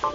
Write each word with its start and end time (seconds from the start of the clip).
سلام 0.00 0.12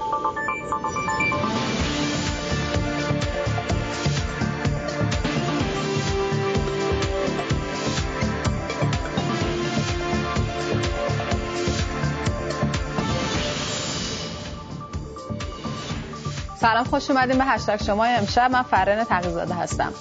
خوش 16.84 17.10
اومدین 17.12 17.38
به 17.38 17.46
هشتگ 17.46 17.84
شما. 17.84 18.06
امشب 18.06 18.52
من 18.52 18.64
فرن 18.64 19.04
تقیزاده 19.04 19.54
هستم. 19.54 19.94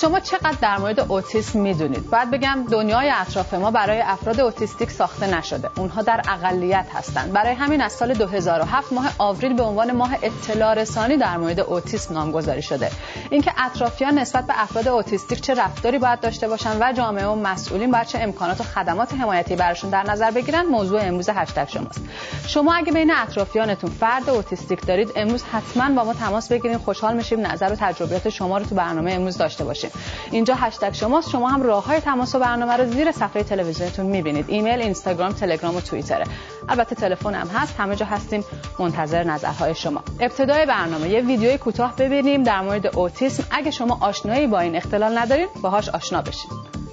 شما 0.00 0.20
چقدر 0.20 0.56
در 0.60 0.78
مورد 0.78 1.00
اوتیسم 1.00 1.60
می‌دونید؟ 1.60 2.10
باید 2.10 2.30
بگم 2.30 2.66
دنیای 2.70 3.10
اطراف 3.10 3.54
ما 3.54 3.70
برای 3.70 4.00
افراد 4.00 4.40
اوتیستیک 4.40 4.90
ساخته 4.90 5.26
نشده. 5.26 5.70
اونها 5.76 6.02
در 6.02 6.22
اقلیت 6.28 6.86
هستند. 6.94 7.32
برای 7.32 7.54
همین 7.54 7.80
از 7.80 7.92
سال 7.92 8.14
2007 8.14 8.92
ماه 8.92 9.10
آوریل 9.18 9.54
به 9.54 9.62
عنوان 9.62 9.92
ماه 9.92 10.14
اطلاع 10.22 10.74
رسانی 10.74 11.16
در 11.16 11.36
مورد 11.36 11.60
اوتیسم 11.60 12.14
نامگذاری 12.14 12.62
شده. 12.62 12.90
اینکه 13.30 13.52
اطرافیان 13.58 14.18
نسبت 14.18 14.46
به 14.46 14.62
افراد 14.62 14.88
اوتیستیک 14.88 15.40
چه 15.40 15.54
رفتاری 15.54 15.98
باید 15.98 16.20
داشته 16.20 16.48
باشن 16.48 16.76
و 16.80 16.92
جامعه 16.92 17.26
و 17.26 17.34
مسئولین 17.34 17.90
باید 17.90 18.06
چه 18.06 18.18
امکانات 18.20 18.60
و 18.60 18.64
خدمات 18.64 19.14
حمایتی 19.14 19.56
براشون 19.56 19.90
در 19.90 20.02
نظر 20.02 20.30
بگیرن 20.30 20.66
موضوع 20.66 21.00
امروز 21.02 21.28
هشتگ 21.28 21.68
شماست. 21.68 22.00
شما 22.46 22.74
اگه 22.74 22.92
بین 22.92 23.12
اطرافیانتون 23.16 23.90
فرد 23.90 24.30
اوتیستیک 24.30 24.86
دارید 24.86 25.12
امروز 25.16 25.42
حتما 25.42 25.94
با 25.94 26.04
ما 26.04 26.14
تماس 26.14 26.48
بگیرید 26.48 26.76
خوشحال 26.76 27.16
میشیم 27.16 27.46
نظر 27.46 27.72
و 27.72 27.76
تجربیات 27.80 28.28
شما 28.28 28.58
رو 28.58 28.64
تو 28.64 28.74
برنامه 28.74 29.12
امروز 29.12 29.38
داشته 29.38 29.64
باشیم. 29.64 29.83
اینجا 30.30 30.54
هشتگ 30.54 30.92
شماست. 30.92 31.30
شما 31.30 31.48
هم 31.48 31.62
راه 31.62 31.84
های 31.84 32.00
تماس 32.00 32.34
و 32.34 32.38
برنامه 32.38 32.76
رو 32.76 32.90
زیر 32.90 33.12
صفحه 33.12 33.42
تلویزیونتون 33.42 34.06
می‌بینید. 34.06 34.44
ایمیل 34.48 34.80
اینستاگرام 34.80 35.32
تلگرام 35.32 35.76
و 35.76 35.80
توییتره 35.80 36.24
البته 36.68 36.94
تلفن 36.94 37.34
هم 37.34 37.46
هست. 37.46 37.74
همه 37.78 37.96
جا 37.96 38.06
هستیم. 38.06 38.44
منتظر 38.78 39.24
نظرهای 39.24 39.74
شما. 39.74 40.02
ابتدای 40.20 40.66
برنامه. 40.66 41.08
یه 41.08 41.20
ویدیوی 41.20 41.58
کوتاه 41.58 41.96
ببینیم 41.96 42.42
در 42.42 42.60
مورد 42.60 42.96
اوتیسم. 42.96 43.44
اگه 43.50 43.70
شما 43.70 43.98
آشنایی 44.00 44.46
با 44.46 44.60
این 44.60 44.76
اختلال 44.76 45.18
ندارید 45.18 45.48
باهاش 45.62 45.88
آشنا 45.88 46.22
بشید 46.22 46.84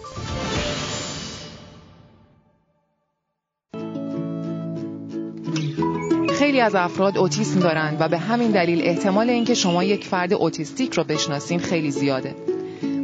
خیلی 6.42 6.62
از 6.62 6.76
افراد 6.76 7.18
اوتیسم 7.18 7.60
دارند 7.60 7.98
و 8.00 8.08
به 8.08 8.18
همین 8.18 8.52
دلیل 8.52 8.82
احتمال 8.84 9.30
اینکه 9.30 9.54
شما 9.54 9.84
یک 9.84 10.08
فرد 10.08 10.34
اوتیستیک 10.34 10.94
رو 10.94 11.04
بشناسین 11.04 11.60
خیلی 11.60 11.92
زیاده. 11.92 12.36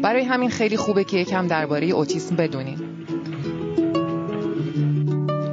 برای 0.02 0.24
همین 0.24 0.50
خیلی 0.50 0.78
خوبه 0.78 1.04
که 1.04 1.18
یکم 1.18 1.48
درباره 1.48 1.88
اوتیسم 1.88 2.36
بدونیم. 2.36 2.98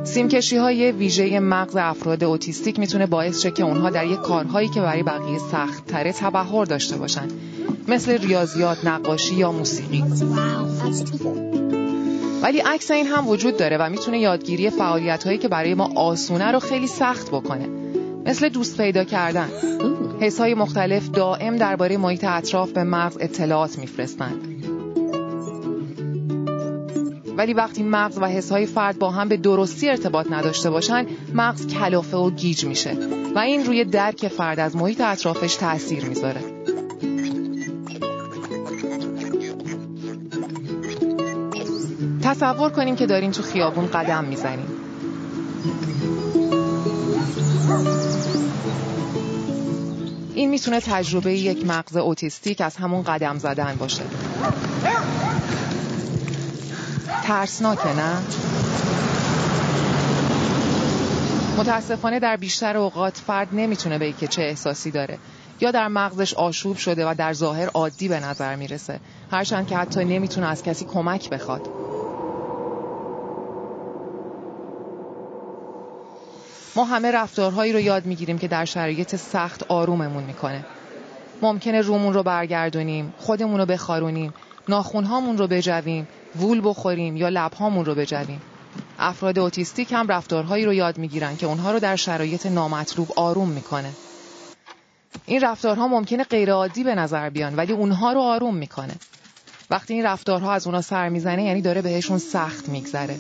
سیمکشی 0.05 0.57
های 0.57 0.93
ویژه 0.93 1.41
مغز 1.41 1.77
افراد 1.77 2.25
اوتیستیک 2.25 2.79
می‌تونه 2.79 3.07
باعث 3.07 3.43
شه 3.43 3.51
که 3.51 3.63
اونها 3.63 3.91
در 3.91 4.07
یک 4.07 4.21
کارهایی 4.21 4.69
که 4.69 4.81
برای 4.81 5.03
بقیه 5.03 5.39
سخت 5.39 5.87
تره 5.87 6.13
تبهر 6.13 6.65
داشته 6.65 6.97
باشن 6.97 7.29
مثل 7.89 8.19
ریاضیات، 8.19 8.87
نقاشی 8.87 9.35
یا 9.35 9.53
موسیقی. 9.53 10.05
ولی 12.43 12.59
عکس 12.59 12.91
این 12.91 13.07
هم 13.07 13.29
وجود 13.29 13.57
داره 13.57 13.79
و 13.79 13.91
می‌تونه 13.91 14.19
یادگیری 14.19 14.71
فعالیت 14.71 15.25
هایی 15.25 15.39
که 15.39 15.49
برای 15.49 15.75
ما 15.75 15.91
آسونه 15.95 16.53
رو 16.53 16.59
خیلی 16.59 16.87
سخت 16.87 17.29
بکنه 17.29 17.69
مثل 18.27 18.49
دوست 18.49 18.77
پیدا 18.77 19.05
کردن 19.05 19.49
حس 20.25 20.41
های 20.41 20.55
مختلف 20.55 21.11
دائم 21.11 21.57
درباره 21.57 21.97
محیط 21.97 22.25
اطراف 22.25 22.71
به 22.71 22.85
مغز 22.85 23.17
اطلاعات 23.21 23.79
میفرستند. 23.79 24.65
ولی 27.37 27.55
وقتی 27.55 27.83
مغز 27.83 28.19
و 28.19 28.25
حس 28.25 28.53
های 28.53 28.67
فرد 28.67 28.99
با 28.99 29.11
هم 29.11 29.29
به 29.29 29.37
درستی 29.37 29.89
ارتباط 29.89 30.27
نداشته 30.31 30.71
باشن 30.71 31.07
مغز 31.35 31.67
کلافه 31.67 32.17
و 32.17 32.31
گیج 32.31 32.65
میشه 32.65 32.97
و 33.35 33.39
این 33.39 33.65
روی 33.65 33.85
درک 33.85 34.29
فرد 34.29 34.61
از 34.61 34.77
محیط 34.77 35.01
اطرافش 35.01 35.57
تاثیر 35.57 36.05
می‌ذاره. 36.05 36.41
تصور 42.23 42.71
کنیم 42.71 42.97
که 42.97 43.07
دارین 43.07 43.31
تو 43.31 43.43
خیابون 43.43 43.87
قدم 43.87 44.25
می‌زنیم 44.25 44.85
این 50.35 50.51
می‌تونه 50.51 50.81
تجربه 50.81 51.33
یک 51.33 51.67
مغز 51.67 51.97
اوتیستیک 51.97 52.61
از 52.61 52.77
همون 52.77 53.03
قدم 53.03 53.39
زدن 53.39 53.77
باشه. 53.79 54.03
ترسناکه 57.23 57.89
نه؟ 57.89 58.23
متاسفانه 61.59 62.21
در 62.21 62.37
بیشتر 62.37 62.77
اوقات 62.77 63.17
فرد 63.27 63.49
نمی‌تونه 63.53 63.99
به 63.99 64.13
که 64.13 64.29
چه 64.29 64.43
احساسی 64.43 64.91
داره. 64.91 65.19
یا 65.61 65.71
در 65.71 65.89
مغزش 65.89 66.35
آشوب 66.35 66.77
شده 66.77 67.07
و 67.07 67.15
در 67.19 67.33
ظاهر 67.33 67.69
عادی 67.75 68.09
به 68.09 68.21
نظر 68.21 68.57
می‌رسه. 68.57 69.01
هرچند 69.31 69.67
که 69.67 69.77
حتی 69.77 70.05
نمی‌تونه 70.05 70.47
از 70.47 70.63
کسی 70.63 70.85
کمک 70.85 71.31
بخواد. 71.31 71.63
ما 76.77 76.85
همه 76.85 77.11
رفتارهایی 77.11 77.73
رو 77.73 77.81
یاد 77.81 78.07
می‌گیریم 78.07 78.39
که 78.39 78.49
در 78.49 78.65
شرایط 78.65 79.17
سخت 79.17 79.63
آروممون 79.69 80.25
می‌کنه. 80.25 80.65
ممکنه 81.43 81.81
رومون 81.81 82.15
رو 82.15 82.23
برگردونیم 82.23 83.15
خودمون 83.19 83.61
رو 83.61 83.67
بخارونیم 83.67 84.35
ناخونهامون 84.69 85.39
رو 85.39 85.47
بجویم 85.47 86.09
وول 86.37 86.61
بخوریم 86.65 87.17
یا 87.17 87.29
لبهامون 87.29 87.85
رو 87.85 87.95
بجویم. 87.95 88.43
افراد 88.99 89.39
اوتیستیک 89.39 89.93
هم 89.93 90.09
رفتارهایی 90.09 90.65
رو 90.65 90.73
یاد 90.75 90.99
می‌گیرن 90.99 91.37
که 91.37 91.47
اونها 91.47 91.73
رو 91.73 91.79
در 91.79 91.97
شرایط 91.97 92.47
نامطلوب 92.47 93.13
آروم 93.17 93.49
می‌کنه. 93.49 93.91
این 95.27 95.41
رفتارها 95.41 95.89
ممکنه 95.89 96.25
غیرعادی 96.25 96.85
به 96.85 96.95
نظر 96.95 97.31
بیان 97.31 97.57
ولی 97.57 97.73
اونها 97.73 98.13
رو 98.13 98.21
آروم 98.21 98.57
می‌کنه. 98.57 98.95
وقتی 99.71 99.95
این 99.95 100.05
رفتارها 100.05 100.53
از 100.53 100.67
اونها 100.67 100.81
سر 100.81 101.09
می‌زنه 101.09 101.45
یعنی 101.45 101.63
داره 101.63 101.83
بهشون 101.83 102.19
سخت 102.19 102.69
میگذره. 102.69 103.17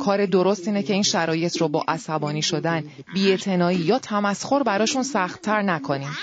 کار 0.00 0.26
درست 0.26 0.68
اینه 0.68 0.82
که 0.82 0.92
این 0.92 1.02
شرایط 1.02 1.56
رو 1.56 1.68
با 1.68 1.84
عصبانی 1.88 2.42
شدن 2.42 2.84
بیعتنایی 3.14 3.78
یا 3.78 3.98
تمسخر 3.98 4.62
براشون 4.62 5.02
سختتر 5.02 5.62
نکنیم. 5.62 6.16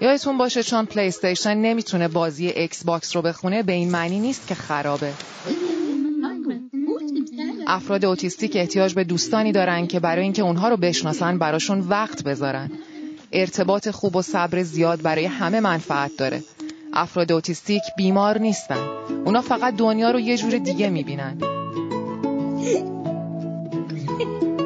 یادتون 0.00 0.38
باشه 0.38 0.62
چون 0.62 0.84
پلی 0.84 1.08
استیشن 1.08 1.56
نمی‌تونه 1.56 2.08
بازی 2.08 2.46
ایکس 2.48 2.84
باکس 2.84 3.16
رو 3.16 3.22
بخونه 3.22 3.62
به 3.62 3.72
این 3.72 3.90
معنی 3.90 4.20
نیست 4.20 4.46
که 4.46 4.54
خرابه. 4.54 5.12
افراد 7.66 8.04
اوتیستیک 8.04 8.56
احتیاج 8.56 8.94
به 8.94 9.04
دوستانی 9.04 9.52
دارن 9.52 9.86
که 9.86 10.00
برای 10.00 10.22
اینکه 10.22 10.42
اونها 10.42 10.68
رو 10.68 10.76
بشناسن 10.76 11.38
براشون 11.38 11.80
وقت 11.80 12.22
بذارن. 12.22 12.70
ارتباط 13.32 13.88
خوب 13.88 14.16
و 14.16 14.22
صبر 14.22 14.62
زیاد 14.62 15.02
برای 15.02 15.24
همه 15.24 15.60
منفعت 15.60 16.10
داره. 16.18 16.42
افراد 16.94 17.32
اوتیستیک 17.32 17.82
بیمار 17.96 18.38
نیستن. 18.38 18.88
اونا 19.24 19.40
فقط 19.40 19.76
دنیا 19.76 20.10
رو 20.10 20.20
یه 20.20 20.36
جور 20.36 20.58
دیگه 20.58 20.90
می‌بینن. 20.90 21.38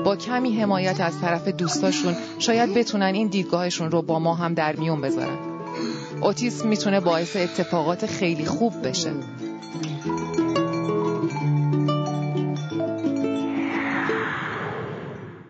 با 0.04 0.16
کمی 0.16 0.60
حمایت 0.60 1.00
از 1.00 1.20
طرف 1.20 1.48
دوستاشون 1.48 2.16
شاید 2.38 2.74
بتونن 2.74 3.14
این 3.14 3.28
دیدگاهشون 3.28 3.90
رو 3.90 4.02
با 4.02 4.18
ما 4.18 4.34
هم 4.34 4.54
در 4.54 4.76
میون 4.76 5.00
بذارن. 5.00 5.38
اوتیسم 6.20 6.68
می‌تونه 6.68 7.00
باعث 7.00 7.36
اتفاقات 7.36 8.06
خیلی 8.06 8.44
خوب 8.44 8.88
بشه. 8.88 9.10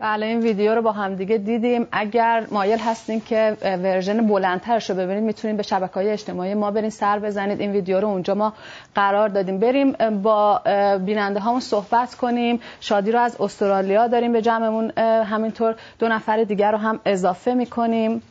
بله 0.09 0.27
این 0.27 0.41
ویدیو 0.41 0.75
رو 0.75 0.83
با 0.83 0.93
هم 0.93 1.15
دیگه 1.15 1.39
دیدیم. 1.39 1.87
اگر 1.93 2.47
مایل 2.51 2.79
هستین 2.79 3.21
که 3.21 3.57
ورژن 3.63 4.27
بلندترش 4.27 4.91
رو 4.91 4.97
ببینید 4.97 5.25
می‌تونید 5.25 5.57
به 5.57 5.63
شبکه 5.63 5.95
های 5.95 6.11
اجتماعی 6.11 6.55
ما 6.55 6.71
برین 6.71 6.91
سر 6.91 7.19
بزنید. 7.19 7.61
این 7.61 7.73
ویدیو 7.73 8.01
رو 8.01 8.09
اونجا 8.09 8.35
ما 8.35 8.53
قرار 8.95 9.29
دادیم. 9.29 9.59
بریم 9.59 9.93
با 10.23 10.63
بیننده 11.07 11.41
هامون 11.41 11.61
صحبت 11.61 12.15
کنیم. 12.15 12.61
شادی 12.81 13.13
رو 13.13 13.21
از 13.21 13.41
استرالیا 13.41 14.07
داریم 14.07 14.33
به 14.33 14.43
جمعمون. 14.43 14.91
همینطور 15.25 15.75
دو 15.99 16.09
نفر 16.09 16.45
دیگر 16.45 16.73
رو 16.73 16.79
هم 16.79 17.01
اضافه 17.05 17.55
می‌کنیم. 17.55 18.23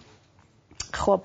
خب 1.08 1.22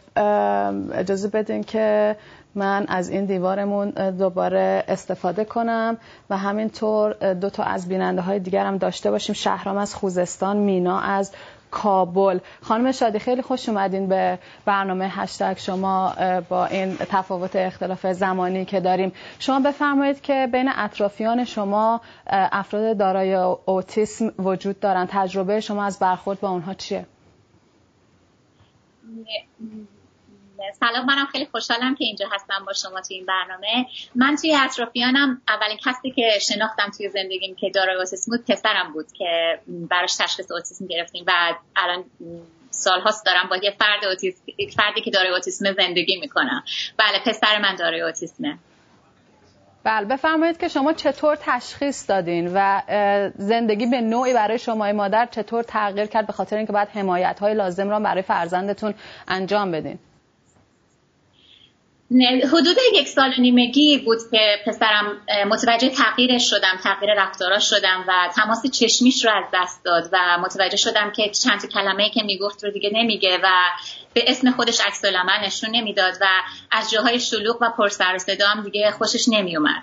اجازه 0.93 1.29
بدین 1.29 1.62
که 1.64 2.17
من 2.55 2.84
از 2.88 3.08
این 3.08 3.25
دیوارمون 3.25 3.90
دوباره 3.90 4.84
استفاده 4.88 5.44
کنم 5.44 5.96
و 6.31 6.37
همینطور 6.37 7.34
دو 7.34 7.50
تا 7.50 7.62
از 7.62 7.88
بیننده 7.88 8.23
های 8.23 8.38
دیگر 8.38 8.67
هم 8.67 8.79
داشته 8.79 9.11
باشیم. 9.11 9.34
شهرام 9.34 9.76
از 9.76 9.94
خوزستان 9.94 10.56
مینا 10.56 11.00
از 11.00 11.32
کابل. 11.70 12.38
خانم 12.62 12.93
شادی 12.93 13.19
خیلی 13.19 13.43
خوش 13.43 13.69
اومدین 13.69 14.08
به 14.08 14.38
برنامه 14.64 15.08
هشتگ. 15.08 15.56
شما 15.56 16.12
با 16.49 16.67
این 16.67 16.96
تفاوت 16.96 17.56
اختلاف 17.56 18.06
زمانی 18.06 18.64
که 18.64 18.81
داریم. 18.81 19.12
شما 19.38 19.61
بفرمایید 19.61 20.20
که 20.20 20.49
بین 20.52 20.70
اطرافیان 20.76 21.44
شما 21.44 22.00
افراد 22.26 22.96
دارای 22.96 23.34
اوتیسم 23.64 24.32
وجود 24.38 24.81
دارن. 24.81 25.08
تجربه 25.11 25.61
شما 25.61 25.84
از 25.84 25.99
برخورد 25.99 26.40
با 26.40 26.50
اونها 26.50 26.75
چیه؟ 26.75 27.06
سلام 30.81 31.06
منم 31.06 31.26
خیلی 31.26 31.47
خوشحالم 31.47 31.94
که 31.94 32.05
اینجا 32.05 32.29
هستم 32.32 32.64
با 32.67 32.73
شما 32.73 33.00
توی 33.00 33.17
این 33.17 33.26
برنامه. 33.26 33.87
من 34.14 34.37
توی 34.37 34.56
اطرافیانم 34.56 35.43
اولین 35.49 35.79
کسی 35.87 36.11
که 36.11 36.38
شناختم 36.41 36.91
توی 36.97 37.09
زندگیم 37.09 37.55
که 37.55 37.70
دارای 37.70 37.97
اوتیسم 37.97 38.37
بود 38.37 38.44
پسرم 38.44 38.93
بود 38.93 39.12
که 39.12 39.61
براش 39.67 40.17
تشخیص 40.17 40.53
اوتیسم 40.53 40.87
گرفتیم 40.87 41.25
و 41.26 41.55
الان 41.76 42.05
سالهاست 42.70 43.26
دارم 43.26 43.49
با 43.50 43.56
یه 43.56 43.70
فرد 43.70 44.05
اوتیسم 44.05 44.43
فردی 44.76 45.00
که 45.00 45.11
دارای 45.11 45.31
اوتیسم 45.31 45.73
زندگی 45.73 46.20
می‌کنم. 46.20 46.65
بله 46.99 47.19
پسر 47.26 47.58
من 47.58 47.76
دارای 47.76 48.00
اوتیسمه. 48.00 48.58
بله 49.84 50.06
بفرمایید 50.06 50.58
که 50.58 50.69
شما 50.69 50.93
چطور 50.93 51.38
تشخیص 51.40 52.11
دادین 52.11 52.50
و 52.55 52.82
زندگی 53.37 53.87
به 53.87 54.00
نوعی 54.00 54.34
برای 54.34 54.58
شما 54.58 54.93
مادر 54.93 55.26
چطور 55.26 55.62
تغییر 55.62 56.06
کرد 56.06 56.26
به 56.26 56.32
خاطر 56.32 56.56
اینکه 56.56 56.73
بعد 56.73 56.88
حمایت 56.88 57.38
های 57.40 57.55
لازم 57.55 57.90
را 57.90 58.00
برای 58.00 58.23
فرزندتون 58.23 58.94
انجام 59.29 59.70
بدین؟ 59.70 59.99
حدود 62.53 62.76
یک 62.94 63.09
سال 63.09 63.35
و 63.38 63.41
نیمگی 63.41 63.99
بود 63.99 64.19
که 64.31 64.62
پسرم 64.67 65.20
متوجه 65.49 65.88
تغییرش 65.88 66.50
شدم 66.50 66.76
تغییر 66.85 67.14
رفتاراش 67.14 67.70
شدم 67.70 68.05
و 68.09 68.12
تماس 68.37 68.67
چشمیش 68.67 69.25
رو 69.25 69.31
از 69.31 69.44
دست 69.55 69.85
داد 69.85 70.09
و 70.12 70.38
متوجه 70.38 70.76
شدم 70.76 71.11
که 71.11 71.31
چند 71.31 71.61
تا 71.61 71.69
کلمه 71.69 72.11
که 72.11 72.23
می‌گفت 72.23 72.64
رو 72.64 72.70
دیگه 72.70 72.91
نمیگه 72.94 73.38
و 73.43 73.49
به 74.14 74.25
اسم 74.26 74.50
خودش 74.50 74.81
عکس 74.81 75.05
العمل 75.05 75.47
نشون 75.47 75.70
نمی‌داد 75.70 76.14
و 76.20 76.26
از 76.70 76.91
جاهای 76.91 77.20
شلوغ 77.20 77.59
و 77.61 77.70
پر 77.70 77.88
سر 77.88 78.19
صدا 78.19 78.49
هم 78.49 78.62
دیگه 78.62 78.91
خوشش 78.91 79.29
نمیومد 79.29 79.82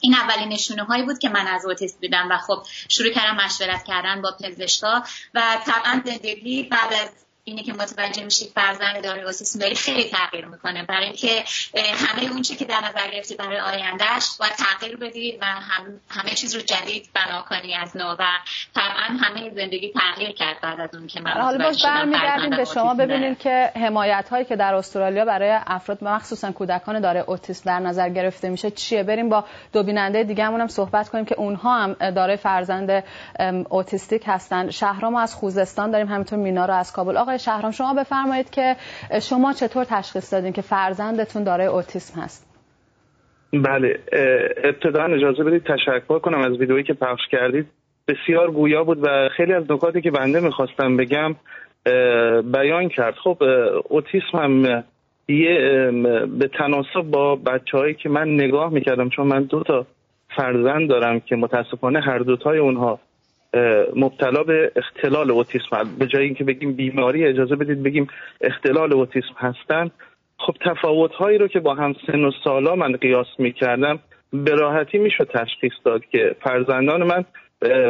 این 0.00 0.14
اولین 0.14 0.48
نشونه 0.48 0.84
هایی 0.84 1.02
بود 1.02 1.18
که 1.18 1.28
من 1.28 1.46
از 1.46 1.66
اوتیسم 1.66 1.98
دیدم 2.00 2.28
و 2.30 2.38
خب 2.38 2.62
شروع 2.88 3.10
کردم 3.10 3.44
مشورت 3.44 3.84
کردن 3.84 4.22
با 4.22 4.34
پزشکا 4.44 5.02
و 5.34 5.42
طبعا 5.66 6.02
زندگی 6.04 6.62
بعد 6.62 6.92
از 6.92 7.25
اینه 7.48 7.62
که 7.62 7.72
متوجه 7.72 8.24
میشید 8.24 8.48
فرزند 8.54 9.04
داره 9.04 9.22
اوتیسم 9.22 9.58
داری 9.58 9.74
خیلی 9.74 10.04
تغییر 10.04 10.46
می‌کنه. 10.46 10.82
برای 10.82 11.04
اینکه 11.04 11.44
همه 11.94 12.30
اون 12.32 12.42
که 12.42 12.64
در 12.64 12.80
نظر 12.80 13.10
گرفتی 13.12 13.34
برای 13.34 13.60
آیندهش 13.60 14.36
باید 14.40 14.52
تغییر 14.52 14.96
بدی 14.96 15.38
و 15.40 15.44
هم 15.44 16.00
همه 16.10 16.30
چیز 16.30 16.54
رو 16.54 16.60
جدید 16.60 17.08
بنا 17.14 17.42
کنی 17.42 17.74
از 17.74 17.96
نو 17.96 18.12
و 18.18 18.24
طبعا 18.74 19.18
همه 19.20 19.50
زندگی 19.50 19.92
تغییر 19.92 20.32
کرد 20.32 20.60
بعد 20.62 20.80
از 20.80 20.94
اون 20.94 21.06
که 21.06 21.20
من 21.20 21.30
حالا 21.30 21.64
باز 21.64 21.82
برمیگردیم 21.82 22.56
به 22.56 22.64
شما 22.64 22.94
ببینید 22.94 23.38
که 23.38 23.72
حمایت 23.74 24.28
هایی 24.30 24.44
که 24.44 24.56
در 24.56 24.74
استرالیا 24.74 25.24
برای 25.24 25.58
افراد 25.66 26.04
مخصوصا 26.04 26.52
کودکان 26.52 27.00
داره 27.00 27.24
اوتیسم 27.26 27.62
در 27.66 27.80
نظر 27.80 28.08
گرفته 28.08 28.48
میشه 28.48 28.70
چیه؟ 28.70 29.02
بریم 29.02 29.28
با 29.28 29.44
دو 29.72 29.82
بیننده 29.82 30.24
دیگه 30.24 30.44
هم 30.44 30.68
صحبت 30.68 31.08
کنیم 31.08 31.24
که 31.24 31.34
اونها 31.34 31.82
هم 31.82 32.10
داره 32.10 32.36
فرزند 32.36 33.04
اوتیستیک 33.68 34.22
هستن. 34.26 34.70
شهرام 34.70 35.16
از 35.16 35.34
خوزستان 35.34 35.90
داریم 35.90 36.08
همینطور 36.08 36.38
مینا 36.38 36.66
رو 36.66 36.74
از 36.74 36.92
کابل. 36.92 37.16
آقای 37.16 37.35
شهرام 37.38 37.70
شما 37.70 37.94
بفرمایید 37.94 38.50
که 38.50 38.76
شما 39.22 39.52
چطور 39.52 39.84
تشخیص 39.84 40.32
دادین 40.34 40.52
که 40.52 40.62
فرزندتون 40.62 41.44
دارای 41.44 41.66
اوتیسم 41.66 42.20
هست؟ 42.20 42.46
بله 43.52 44.00
ابتدا 44.64 45.04
اجازه 45.04 45.44
بدید 45.44 45.62
تشکر 45.64 46.18
کنم 46.18 46.38
از 46.40 46.52
ویدئویی 46.52 46.84
که 46.84 46.94
پخش 46.94 47.22
کردید. 47.30 47.66
بسیار 48.08 48.50
گویا 48.50 48.84
بود 48.84 48.98
و 49.02 49.28
خیلی 49.36 49.52
از 49.52 49.70
نکاتی 49.70 50.00
که 50.00 50.10
بنده 50.10 50.40
می‌خواستم 50.40 50.96
بگم 50.96 51.34
بیان 52.52 52.88
کرد. 52.88 53.14
خب 53.14 53.42
اوتیسم 53.88 54.38
هم 54.38 54.84
یه 55.28 55.90
به 56.38 56.48
تناسب 56.58 57.02
با 57.10 57.36
بچه 57.36 57.94
که 57.94 58.08
من 58.08 58.34
نگاه 58.34 58.72
می‌کردم 58.72 59.08
چون 59.08 59.26
من 59.26 59.42
دو 59.42 59.62
تا 59.62 59.86
فرزند 60.36 60.88
دارم 60.88 61.20
که 61.20 61.36
متاسفانه 61.36 62.00
هر 62.00 62.18
دوتای 62.18 62.58
اونها 62.58 63.00
مبتلا 63.96 64.42
به 64.42 64.72
اختلال 64.76 65.30
اوتیسم. 65.30 65.96
به 65.98 66.06
جای 66.06 66.24
اینکه 66.24 66.44
بگیم 66.44 66.72
بیماری 66.72 67.26
اجازه 67.26 67.56
بدید 67.56 67.82
بگیم 67.82 68.06
اختلال 68.40 68.92
اوتیسم 68.92 69.34
هستند. 69.36 69.90
خب 70.38 70.56
تفاوت 70.60 71.12
هایی 71.12 71.38
رو 71.38 71.48
که 71.48 71.60
با 71.60 71.74
هم 71.74 71.94
سن 72.06 72.24
و 72.24 72.30
سالا 72.44 72.74
من 72.74 72.92
قیاس 72.92 73.26
می 73.38 73.52
کردم 73.52 73.98
به 74.32 74.54
راحتی 74.54 74.98
میشه 74.98 75.24
تشخیص 75.24 75.72
داد 75.84 76.04
که 76.04 76.36
فرزندان 76.40 77.02
من 77.02 77.24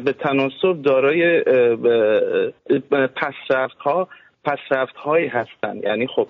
به 0.01 0.15
تناسب 0.21 0.83
دارای 0.83 1.43
پسرفت 3.17 3.79
ها 3.79 4.09
پسرفت 4.47 4.97
هایی 4.97 5.29
هستند 5.29 5.85
یعنی 5.85 6.07
خب 6.07 6.29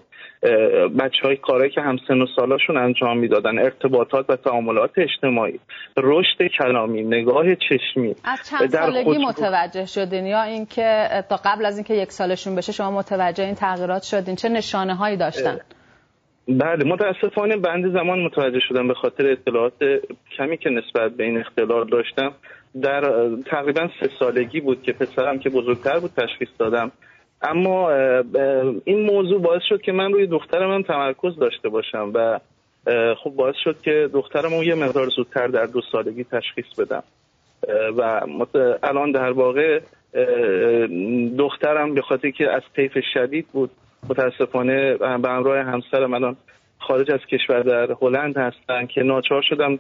بچه 0.98 1.22
های 1.22 1.36
کارهایی 1.36 1.70
که 1.70 1.80
همسن 1.80 2.20
و 2.20 2.26
سالاشون 2.36 2.76
انجام 2.76 3.18
می‌دادن 3.18 3.58
ارتباطات 3.58 4.30
و 4.30 4.36
تعاملات 4.36 4.90
اجتماعی 4.96 5.60
رشد 5.96 6.46
کلامی 6.58 7.02
نگاه 7.02 7.54
چشمی. 7.54 8.14
از 8.24 8.50
چند 8.50 8.70
سالگی 8.70 9.24
متوجه 9.24 9.86
شدین 9.86 10.26
یا 10.26 10.42
اینکه 10.42 11.08
تا 11.28 11.36
قبل 11.44 11.66
از 11.66 11.76
اینکه 11.76 11.94
یک 11.94 12.12
سالشون 12.12 12.54
بشه 12.54 12.72
شما 12.72 12.90
متوجه 12.90 13.44
این 13.44 13.54
تغییرات 13.54 14.02
شدین؟ 14.02 14.36
چه 14.36 14.48
نشانه 14.48 14.94
هایی 14.94 15.16
داشتن 15.16 15.58
بله 16.48 16.84
متاسفانه 16.84 17.56
بند 17.56 17.92
زمان 17.92 18.18
متوجه 18.22 18.60
شدم 18.68 18.88
به 18.88 18.94
خاطر 18.94 19.30
اطلاعات 19.30 19.82
کمی 20.36 20.58
که 20.58 20.70
نسبت 20.70 21.12
به 21.12 21.24
این 21.24 21.40
اختلال 21.40 21.88
داشتم. 21.88 22.32
در 22.82 23.28
تقریبا 23.50 23.88
سه 24.00 24.08
سالگی 24.18 24.60
بود 24.60 24.82
که 24.82 24.92
پسرم 24.92 25.38
که 25.38 25.50
بزرگتر 25.50 25.98
بود 25.98 26.10
تشخیص 26.16 26.48
دادم 26.58 26.92
اما 27.42 27.90
این 28.84 29.06
موضوع 29.06 29.40
باعث 29.40 29.62
شد 29.68 29.80
که 29.80 29.92
من 29.92 30.12
روی 30.12 30.26
دخترم 30.26 30.72
هم 30.72 30.82
تمرکز 30.82 31.36
داشته 31.36 31.68
باشم 31.68 32.12
و 32.14 32.40
خب 33.14 33.30
باعث 33.30 33.56
شد 33.64 33.80
که 33.80 34.10
دخترم 34.12 34.54
رو 34.54 34.64
یه 34.64 34.74
مقدار 34.74 35.08
زودتر 35.08 35.46
در 35.46 35.64
دو 35.64 35.80
سالگی 35.92 36.24
تشخیص 36.24 36.74
بدم. 36.78 37.02
و 37.96 38.22
الان 38.82 39.12
در 39.12 39.30
واقع 39.30 39.80
دخترم 41.38 41.94
به 41.94 42.02
خاطر 42.02 42.30
که 42.30 42.50
از 42.50 42.62
طیف 42.76 42.92
شدید 43.14 43.46
بود 43.52 43.70
متاسفانه 44.08 44.96
به 44.96 45.08
همراه 45.08 45.58
همسرم 45.58 46.14
الان 46.14 46.36
خارج 46.78 47.10
از 47.10 47.20
کشور 47.20 47.60
در 47.60 47.96
هلند 48.02 48.36
هستن 48.36 48.86
که 48.86 49.02
ناچار 49.02 49.42
شدم 49.42 49.78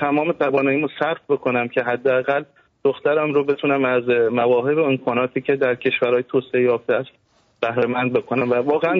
تمام 0.00 0.32
تواناییمو 0.32 0.88
صرف 0.98 1.18
بکنم 1.28 1.68
که 1.68 1.82
حداقل 1.82 2.42
دخترم 2.86 3.32
رو 3.32 3.44
بتونم 3.44 3.84
از 3.84 4.08
مواهب 4.32 4.76
و 4.78 4.80
امکاناتی 4.80 5.40
که 5.40 5.56
در 5.56 5.74
کشورهای 5.74 6.22
توسعه 6.22 6.62
یافته 6.62 6.94
است 6.94 7.10
بهره 7.60 7.86
مند 7.86 8.12
بکنم. 8.12 8.50
و 8.50 8.54
واقعا 8.54 8.94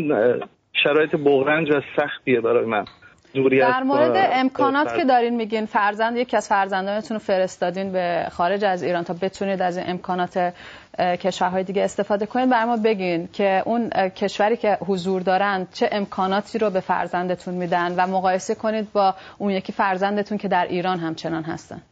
شرایط 0.85 1.17
بغرنج 1.17 1.71
و 1.71 1.81
سختیه 1.97 2.41
برای 2.41 2.65
من. 2.65 2.85
در 3.61 3.83
مورد 3.83 4.31
امکانات 4.33 4.97
که 4.97 5.05
دارین 5.05 5.37
میگین 5.37 5.67
فرزند 5.67 6.17
یکی 6.17 6.37
از 6.37 6.49
فرزندانتون 6.49 7.15
رو 7.15 7.19
فرستادین 7.19 7.93
به 7.93 8.27
خارج 8.33 8.65
از 8.65 8.83
ایران 8.83 9.05
تا 9.05 9.15
بتونید 9.23 9.63
از 9.63 9.77
این 9.77 9.91
امکانات 9.91 10.53
کشورهای 10.99 11.65
دیگه 11.65 11.85
استفاده 11.85 12.27
کنید 12.27 12.51
بر 12.51 12.65
ما 12.65 12.77
بگین 12.77 13.29
که 13.33 13.63
اون 13.67 13.91
کشوری 13.91 14.57
که 14.57 14.79
حضور 14.87 15.23
دارن 15.23 15.67
چه 15.73 15.89
امکاناتی 15.93 16.59
رو 16.59 16.71
به 16.71 16.81
فرزندتون 16.81 17.55
میدن 17.55 17.95
و 17.97 18.07
مقایسه 18.07 18.55
کنید 18.55 18.93
با 18.93 19.15
اون 19.39 19.51
یکی 19.51 19.73
فرزندتون 19.73 20.39
که 20.39 20.49
در 20.49 20.67
ایران 20.67 20.99
همچنان 20.99 21.43
هستن. 21.43 21.83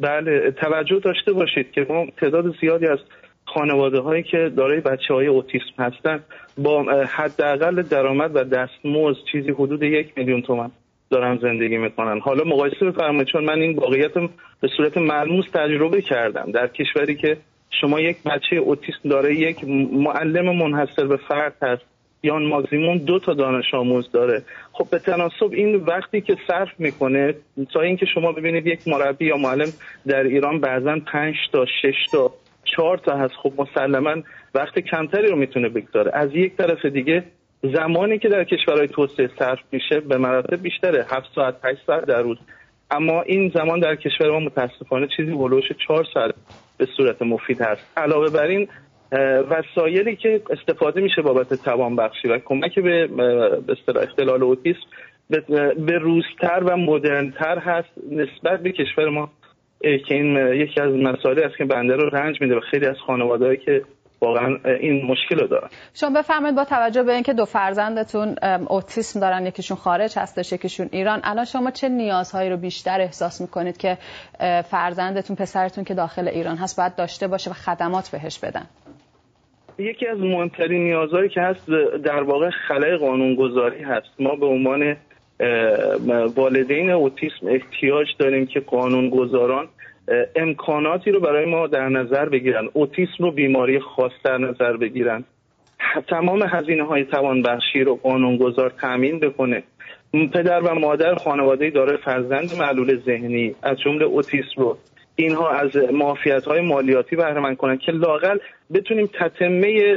بله 0.00 0.50
توجه 0.50 0.98
داشته 0.98 1.32
باشید 1.32 1.70
که 1.70 1.86
ما 1.88 2.06
تعداد 2.16 2.54
زیادی 2.60 2.86
از 2.86 2.98
خانواده 3.44 4.00
هایی 4.00 4.22
که 4.22 4.52
دارای 4.56 4.80
بچه 4.80 5.14
های 5.14 5.26
اوتیسم 5.26 5.74
هستن 5.78 6.20
با 6.58 6.82
حداقل 7.04 7.82
درآمد 7.82 8.30
و 8.36 8.44
دستمزد 8.44 9.18
چیزی 9.32 9.50
حدود 9.50 9.82
یک 9.82 10.12
میلیون 10.16 10.42
تومن 10.42 10.70
دارن 11.10 11.38
زندگی 11.42 11.76
می‌کنن. 11.76 12.20
حالا 12.20 12.44
مقایسه 12.44 12.86
بفرمایید 12.86 13.26
چون 13.26 13.44
من 13.44 13.58
این 13.58 13.76
واقعیت 13.76 14.14
به 14.60 14.68
صورت 14.76 14.98
ملموس 14.98 15.44
تجربه 15.52 16.02
کردم. 16.02 16.52
در 16.52 16.66
کشوری 16.66 17.14
که 17.14 17.36
شما 17.80 18.00
یک 18.00 18.16
بچه 18.22 18.56
اوتیسم 18.56 19.08
داره 19.08 19.34
یک 19.34 19.64
معلم 19.92 20.56
منحصر 20.56 21.06
به 21.06 21.16
فرد 21.16 21.54
هست 21.62 21.82
یا 22.22 22.38
ماکسیموم 22.38 22.98
دو 22.98 23.18
تا 23.18 23.34
دانش 23.34 23.74
آموز 23.74 24.10
داره. 24.12 24.42
خب 24.72 24.90
به 24.90 24.98
تناسب 24.98 25.52
این 25.52 25.76
وقتی 25.76 26.20
که 26.20 26.36
صرف 26.46 26.68
می‌کنه 26.78 27.34
تا 27.72 27.80
اینکه 27.80 28.06
شما 28.14 28.32
ببینید 28.32 28.66
یک 28.66 28.88
مربی 28.88 29.26
یا 29.26 29.36
معلم 29.36 29.72
در 30.06 30.22
ایران 30.22 30.60
بعضا 30.60 30.98
پنج 31.12 31.34
تا 31.52 31.66
شش 31.82 32.06
تا 32.12 32.30
چهار 32.64 32.98
تا 32.98 33.16
هست. 33.16 33.34
خب 33.34 33.52
مسلما 33.58 34.22
وقت 34.54 34.78
کمتری 34.78 35.26
رو 35.26 35.36
می‌تونه 35.36 35.68
بگذاره. 35.68 36.10
از 36.14 36.34
یک 36.34 36.56
طرف 36.56 36.84
دیگه 36.84 37.24
زمانی 37.62 38.18
که 38.18 38.28
در 38.28 38.44
کشورهای 38.44 38.88
توسعه 38.88 39.30
صرف 39.38 39.58
میشه 39.72 40.00
به 40.00 40.18
مراتب 40.18 40.62
بیشتره. 40.62 41.06
هفت 41.10 41.34
ساعت 41.34 41.54
8 41.64 41.80
ساعت 41.86 42.04
در 42.04 42.22
روز. 42.22 42.38
اما 42.90 43.22
این 43.22 43.52
زمان 43.54 43.80
در 43.80 43.96
کشور 43.96 44.30
ما 44.30 44.40
متاسفانه 44.40 45.08
چیزی 45.16 45.32
ولوش 45.32 45.64
چهار 45.86 46.06
ساعت 46.14 46.34
به 46.78 46.86
صورت 46.96 47.22
مفید 47.22 47.60
هست. 47.60 47.82
علاوه 47.96 48.30
بر 48.30 48.46
این 48.46 48.68
وسایلی 49.50 50.16
که 50.16 50.42
استفاده 50.50 51.00
میشه 51.00 51.22
بابت 51.22 51.54
توان 51.54 51.96
بخشی 51.96 52.28
و 52.28 52.38
کمک 52.38 52.78
به 52.78 53.08
اختلال 54.02 54.42
اوتیسم 54.42 54.86
به 55.86 55.98
روزتر 55.98 56.62
و 56.64 56.76
مدرنتر 56.76 57.58
هست 57.58 57.88
نسبت 58.10 58.60
به 58.60 58.72
کشور 58.72 59.08
ما 59.08 59.30
که 59.80 60.14
این 60.14 60.36
یکی 60.36 60.80
از 60.80 60.92
مسائلی 60.92 61.42
است 61.42 61.56
که 61.56 61.64
بنده 61.64 61.96
رو 61.96 62.08
رنج 62.08 62.40
میده 62.40 62.56
و 62.56 62.60
خیلی 62.60 62.86
از 62.86 62.96
خانوادهایی 63.06 63.56
که 63.56 63.82
واقعا 64.20 64.58
این 64.80 65.06
مشکل 65.06 65.38
رو 65.38 65.46
دارن. 65.46 65.68
شما 65.94 66.10
بفرمایید 66.20 66.56
با 66.56 66.64
توجه 66.64 67.02
به 67.02 67.14
اینکه 67.14 67.32
دو 67.32 67.44
فرزندتون 67.44 68.36
اوتیسم 68.68 69.20
دارن 69.20 69.46
یکیشون 69.46 69.76
خارج 69.76 70.18
هستش 70.18 70.52
یکیشون 70.52 70.88
ایران 70.92 71.20
الان 71.24 71.44
شما 71.44 71.70
چه 71.70 71.88
نیازهایی 71.88 72.50
رو 72.50 72.56
بیشتر 72.56 73.00
احساس 73.00 73.40
می‌کنید 73.40 73.76
که 73.76 73.98
فرزندتون 74.70 75.36
پسرتون 75.36 75.84
که 75.84 75.94
داخل 75.94 76.28
ایران 76.28 76.56
هست 76.56 76.76
باید 76.76 76.96
داشته 76.96 77.28
باشه 77.28 77.50
و 77.50 77.54
خدمات 77.54 78.08
بهش 78.08 78.38
بدن؟ 78.38 78.66
یکی 79.78 80.06
از 80.06 80.18
مهمترین 80.18 80.84
نیازهایی 80.84 81.28
که 81.28 81.40
هست 81.40 81.68
در 82.04 82.22
واقع 82.22 82.50
خلای 82.50 82.96
قانونگذاری 82.96 83.82
هست. 83.82 84.08
ما 84.18 84.36
به 84.36 84.46
عنوان 84.46 84.96
والدین 86.36 86.90
اوتیسم 86.90 87.46
احتیاج 87.46 88.06
داریم 88.18 88.46
که 88.46 88.60
قانونگذاران 88.60 89.68
امکاناتی 90.36 91.10
رو 91.10 91.20
برای 91.20 91.46
ما 91.46 91.66
در 91.66 91.88
نظر 91.88 92.28
بگیرن. 92.28 92.68
اوتیسم 92.72 93.24
رو 93.24 93.30
بیماری 93.30 93.80
خاص 93.80 94.12
در 94.24 94.38
نظر 94.38 94.76
بگیرن. 94.76 95.24
تمام 96.08 96.42
هزینه 96.42 96.82
های 96.82 97.04
توانبخشی 97.04 97.80
رو 97.80 97.96
قانونگذار 97.96 98.70
تامین 98.80 99.20
بکنه. 99.20 99.62
پدر 100.12 100.60
و 100.60 100.74
مادر 100.74 101.14
خانواده 101.14 101.70
داره 101.70 101.96
فرزند 101.96 102.50
معلول 102.58 102.96
ذهنی 102.96 103.54
از 103.62 103.78
جمله 103.80 104.04
اوتیسم 104.04 104.62
رو. 104.62 104.78
اینها 105.16 105.50
از 105.50 105.76
معافیت 105.92 106.44
های 106.44 106.60
مالیاتی 106.60 107.16
بهره 107.16 107.54
کنن 107.54 107.76
که 107.76 107.92
لاقل 107.92 108.38
بتونیم 108.74 109.10
تتمه 109.20 109.94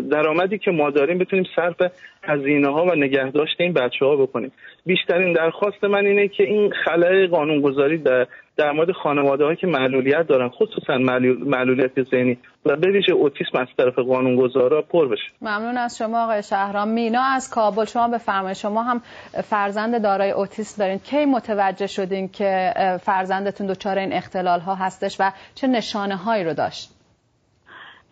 درآمدی 0.00 0.58
که 0.58 0.70
ما 0.70 0.90
داریم 0.90 1.18
بتونیم 1.18 1.44
صرف 1.56 1.76
هزینه 2.22 2.68
ها 2.68 2.84
و 2.84 2.94
نگهداشت 2.94 3.60
این 3.60 3.72
بچه 3.72 4.04
ها 4.04 4.16
بکنیم. 4.16 4.52
بیشترین 4.86 5.32
درخواست 5.32 5.84
من 5.84 6.06
اینه 6.06 6.28
که 6.28 6.42
این 6.42 6.72
خلای 6.84 7.26
قانونگذاری 7.26 7.98
در 7.98 8.26
در 8.56 8.72
مورد 8.72 8.92
خانواده 8.92 9.56
که 9.56 9.66
معلولیت 9.66 10.26
دارن 10.26 10.48
خصوصا 10.48 10.98
معلولیت 11.46 12.02
ذهنی 12.02 12.38
و 12.66 12.76
به 12.76 12.90
ویژه 12.90 13.12
اوتیسم 13.12 13.58
از 13.58 13.68
طرف 13.78 13.98
قانونگذارا 13.98 14.82
پر 14.82 15.08
بشه. 15.08 15.22
ممنون 15.42 15.76
از 15.76 15.98
شما 15.98 16.24
آقای 16.24 16.42
شهرام. 16.42 16.88
مینا 16.88 17.22
از 17.22 17.50
کابل 17.50 17.84
شما 17.84 18.08
بفرمایید 18.08 18.56
شما 18.56 18.82
هم 18.82 19.02
فرزند 19.44 20.02
دارای 20.02 20.30
اوتیسم 20.30 20.82
دارین. 20.82 20.98
کی 20.98 21.24
متوجه 21.24 21.86
شدین 21.86 22.28
که 22.28 22.72
فرزندتون 23.02 23.66
دچار 23.66 23.98
این 23.98 24.12
اختلال 24.12 24.60
ها 24.60 24.74
هستش 24.74 25.16
و 25.20 25.32
چه 25.54 25.66
نشانه 25.66 26.16
هایی 26.16 26.44
رو 26.44 26.54
داشت؟ 26.54 26.97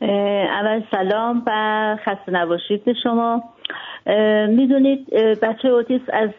اول 0.01 0.83
سلام 0.91 1.43
و 1.47 1.97
خسته 2.05 2.33
نباشید 2.33 2.85
به 2.85 2.95
شما 3.03 3.43
می‌دونید 4.49 5.11
بچه 5.15 5.69
اوتیس 5.69 6.01
از 6.13 6.31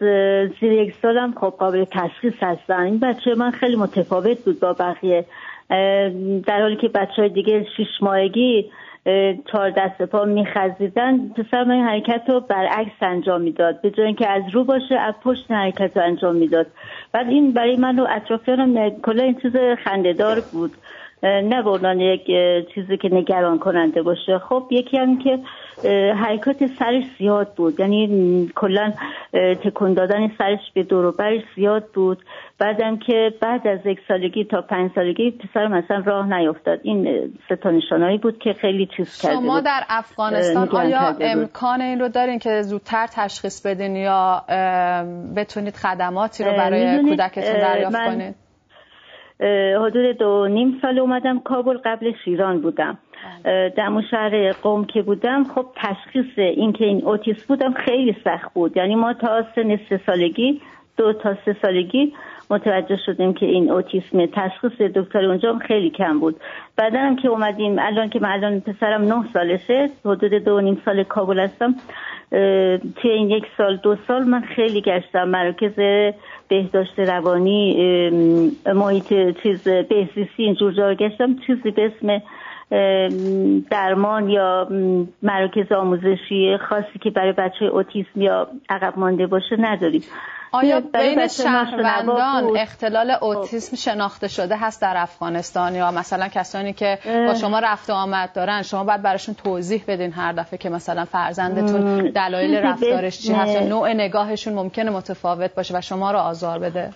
زیر 0.60 0.72
یک 0.72 0.94
سالم 1.02 1.34
خب 1.36 1.54
قابل 1.58 1.84
تشخیص 1.84 2.34
هستن. 2.40 2.80
این 2.80 2.98
بچه 2.98 3.34
من 3.34 3.50
خیلی 3.50 3.76
متفاوت 3.76 4.44
بود 4.44 4.60
با 4.60 4.72
بقیه. 4.72 5.24
در 6.46 6.60
حالی 6.60 6.76
که 6.76 6.88
بچه 6.88 7.14
های 7.16 7.28
دیگه 7.28 7.66
شیش 7.76 7.88
ماهگی 8.00 8.70
چهار 9.52 9.70
دست 9.70 10.02
پا 10.02 10.24
میخزیدن 10.24 11.28
پسر 11.28 11.64
من 11.64 11.70
این 11.70 11.84
حرکت 11.84 12.22
رو 12.28 12.40
برعکس 12.40 12.92
انجام 13.00 13.40
می‌داد. 13.40 13.80
به 13.82 13.90
جای 13.90 14.06
اینکه 14.06 14.28
از 14.28 14.42
رو 14.52 14.64
باشه 14.64 14.94
از 14.94 15.14
پشت 15.24 15.50
حرکت 15.50 15.96
رو 15.96 16.02
انجام 16.02 16.36
می‌داد. 16.36 16.66
بعد 17.12 17.28
این 17.28 17.52
برای 17.52 17.76
من 17.76 17.98
و 17.98 18.06
اطرافیانم 18.10 18.90
کلا 18.90 19.22
این 19.22 19.34
چیز 19.42 19.52
خندهدار 19.84 20.42
بود. 20.52 20.70
نه 21.22 21.62
به 21.62 21.96
یک 21.96 22.26
چیزی 22.74 22.96
که 22.96 23.08
نگران 23.12 23.58
کننده 23.58 24.02
باشه. 24.02 24.38
خب 24.38 24.66
یکی 24.70 24.96
هم 24.96 25.18
که 25.18 25.38
حرکات 26.14 26.66
سرش 26.66 27.04
زیاد 27.18 27.54
بود. 27.54 27.80
یعنی 27.80 28.50
کلا 28.54 28.92
تکون 29.64 29.94
دادن 29.94 30.30
سرش 30.38 30.60
به 30.74 30.82
دوروبرش 30.82 31.42
زیاد 31.56 31.84
بود. 31.94 32.18
بعدم 32.58 32.96
که 32.96 33.32
بعد 33.40 33.66
از 33.66 33.78
یک 33.84 33.98
سالگی 34.08 34.44
تا 34.44 34.62
پنج 34.62 34.90
سالگی 34.94 35.30
پسر 35.30 35.66
مثلا 35.66 36.02
راه 36.06 36.38
نیفتاد. 36.38 36.80
این 36.82 37.30
ستا 37.46 37.70
نشانهایی 37.70 38.18
بود 38.18 38.38
که 38.38 38.52
خیلی 38.52 38.88
چیز 38.96 39.20
کرده 39.22 39.34
شما 39.34 39.60
در 39.60 39.82
افغانستان 39.88 40.68
آیا 40.68 41.16
امکان 41.20 41.80
این 41.80 42.00
رو 42.00 42.08
دارین 42.08 42.38
که 42.38 42.62
زودتر 42.62 43.06
تشخیص 43.06 43.66
بدین 43.66 43.96
یا 43.96 44.44
بتونید 45.36 45.76
خدماتی 45.76 46.44
رو 46.44 46.50
برای 46.50 47.02
کودکتون 47.02 47.58
دریافت 47.58 47.96
کنید 47.96 48.47
حدود 49.80 50.18
دو 50.18 50.46
نیم 50.46 50.78
سال 50.82 50.98
اومدم 50.98 51.38
کابل 51.38 51.78
قبل 51.84 52.12
شیران 52.24 52.60
بودم. 52.60 52.98
در 53.44 54.02
شهر 54.10 54.52
قوم 54.52 54.84
که 54.84 55.02
بودم 55.02 55.44
خب 55.44 55.66
تشخیص 55.76 56.38
این 56.38 56.72
که 56.72 56.84
این 56.84 57.04
اوتیس 57.04 57.44
بودم 57.44 57.72
خیلی 57.72 58.16
سخت 58.24 58.54
بود. 58.54 58.76
یعنی 58.76 58.94
ما 58.94 59.12
تا 59.12 59.44
سن 59.54 59.76
سه 59.88 60.00
سالگی 60.06 60.60
دو 60.96 61.12
تا 61.12 61.34
سه 61.44 61.56
سالگی 61.62 62.12
متوجه 62.50 62.96
شدیم 63.06 63.34
که 63.34 63.46
این 63.46 63.70
اوتیسم 63.70 64.26
تشخیص 64.26 64.80
دکتر 64.80 65.24
اونجا 65.24 65.58
خیلی 65.58 65.90
کم 65.90 66.20
بود. 66.20 66.40
بعدا 66.76 66.98
هم 66.98 67.16
که 67.16 67.28
اومدیم 67.28 67.78
الان 67.78 68.08
که 68.08 68.20
من 68.20 68.32
الان 68.32 68.60
پسرم 68.60 69.02
نه 69.02 69.24
سالشه 69.32 69.90
حدود 70.04 70.34
دو 70.34 70.60
نیم 70.60 70.82
سال 70.84 71.02
کابل 71.02 71.38
هستم. 71.40 71.74
توی 72.96 73.10
این 73.10 73.30
یک 73.30 73.44
سال 73.56 73.76
دو 73.76 73.96
سال 74.08 74.24
من 74.24 74.40
خیلی 74.40 74.80
گشتم. 74.80 75.28
مراکز 75.28 75.72
بهداشت 76.48 76.98
روانی 76.98 78.10
محیط 78.66 79.14
چیز 79.42 79.62
بهزیستی 79.62 80.42
اینجور 80.42 80.72
جا 80.72 80.94
گشتم 80.94 81.36
چیزی 81.46 81.70
به 81.70 81.86
اسم 81.86 82.22
درمان 83.70 84.30
یا 84.30 84.68
مراکز 85.22 85.72
آموزشی 85.72 86.58
خاصی 86.68 86.98
که 87.02 87.10
برای 87.10 87.32
بچه 87.32 87.64
اوتیسم 87.64 88.20
یا 88.20 88.48
عقب 88.68 88.98
مانده 88.98 89.26
باشه 89.26 89.56
نداریم. 89.58 90.02
آیا 90.52 90.80
بین 90.80 91.26
شهروندان 91.26 92.56
اختلال 92.56 93.14
خب. 93.14 93.24
اوتیسم 93.24 93.76
شناخته 93.76 94.28
شده 94.28 94.56
هست 94.56 94.82
در 94.82 94.94
افغانستان 94.96 95.74
یا 95.74 95.90
مثلا 95.90 96.28
کسانی 96.28 96.72
که 96.72 96.98
با 97.26 97.34
شما 97.34 97.58
رفت 97.58 97.90
و 97.90 97.92
آمد 97.92 98.32
دارن؟ 98.32 98.62
شما 98.62 98.84
باید 98.84 99.02
براشون 99.02 99.34
توضیح 99.34 99.84
بدین 99.88 100.12
هر 100.12 100.32
دفعه 100.32 100.58
که 100.58 100.68
مثلا 100.68 101.04
فرزندتون 101.04 102.10
دلایل 102.10 102.54
رفتارش 102.54 103.18
چی 103.18 103.32
هست 103.32 103.62
نوع 103.62 103.92
نگاهشون 103.92 104.54
ممکنه 104.54 104.90
متفاوت 104.90 105.54
باشه 105.54 105.78
و 105.78 105.80
شما 105.80 106.12
رو 106.12 106.18
آزار 106.18 106.58
بده. 106.58 106.90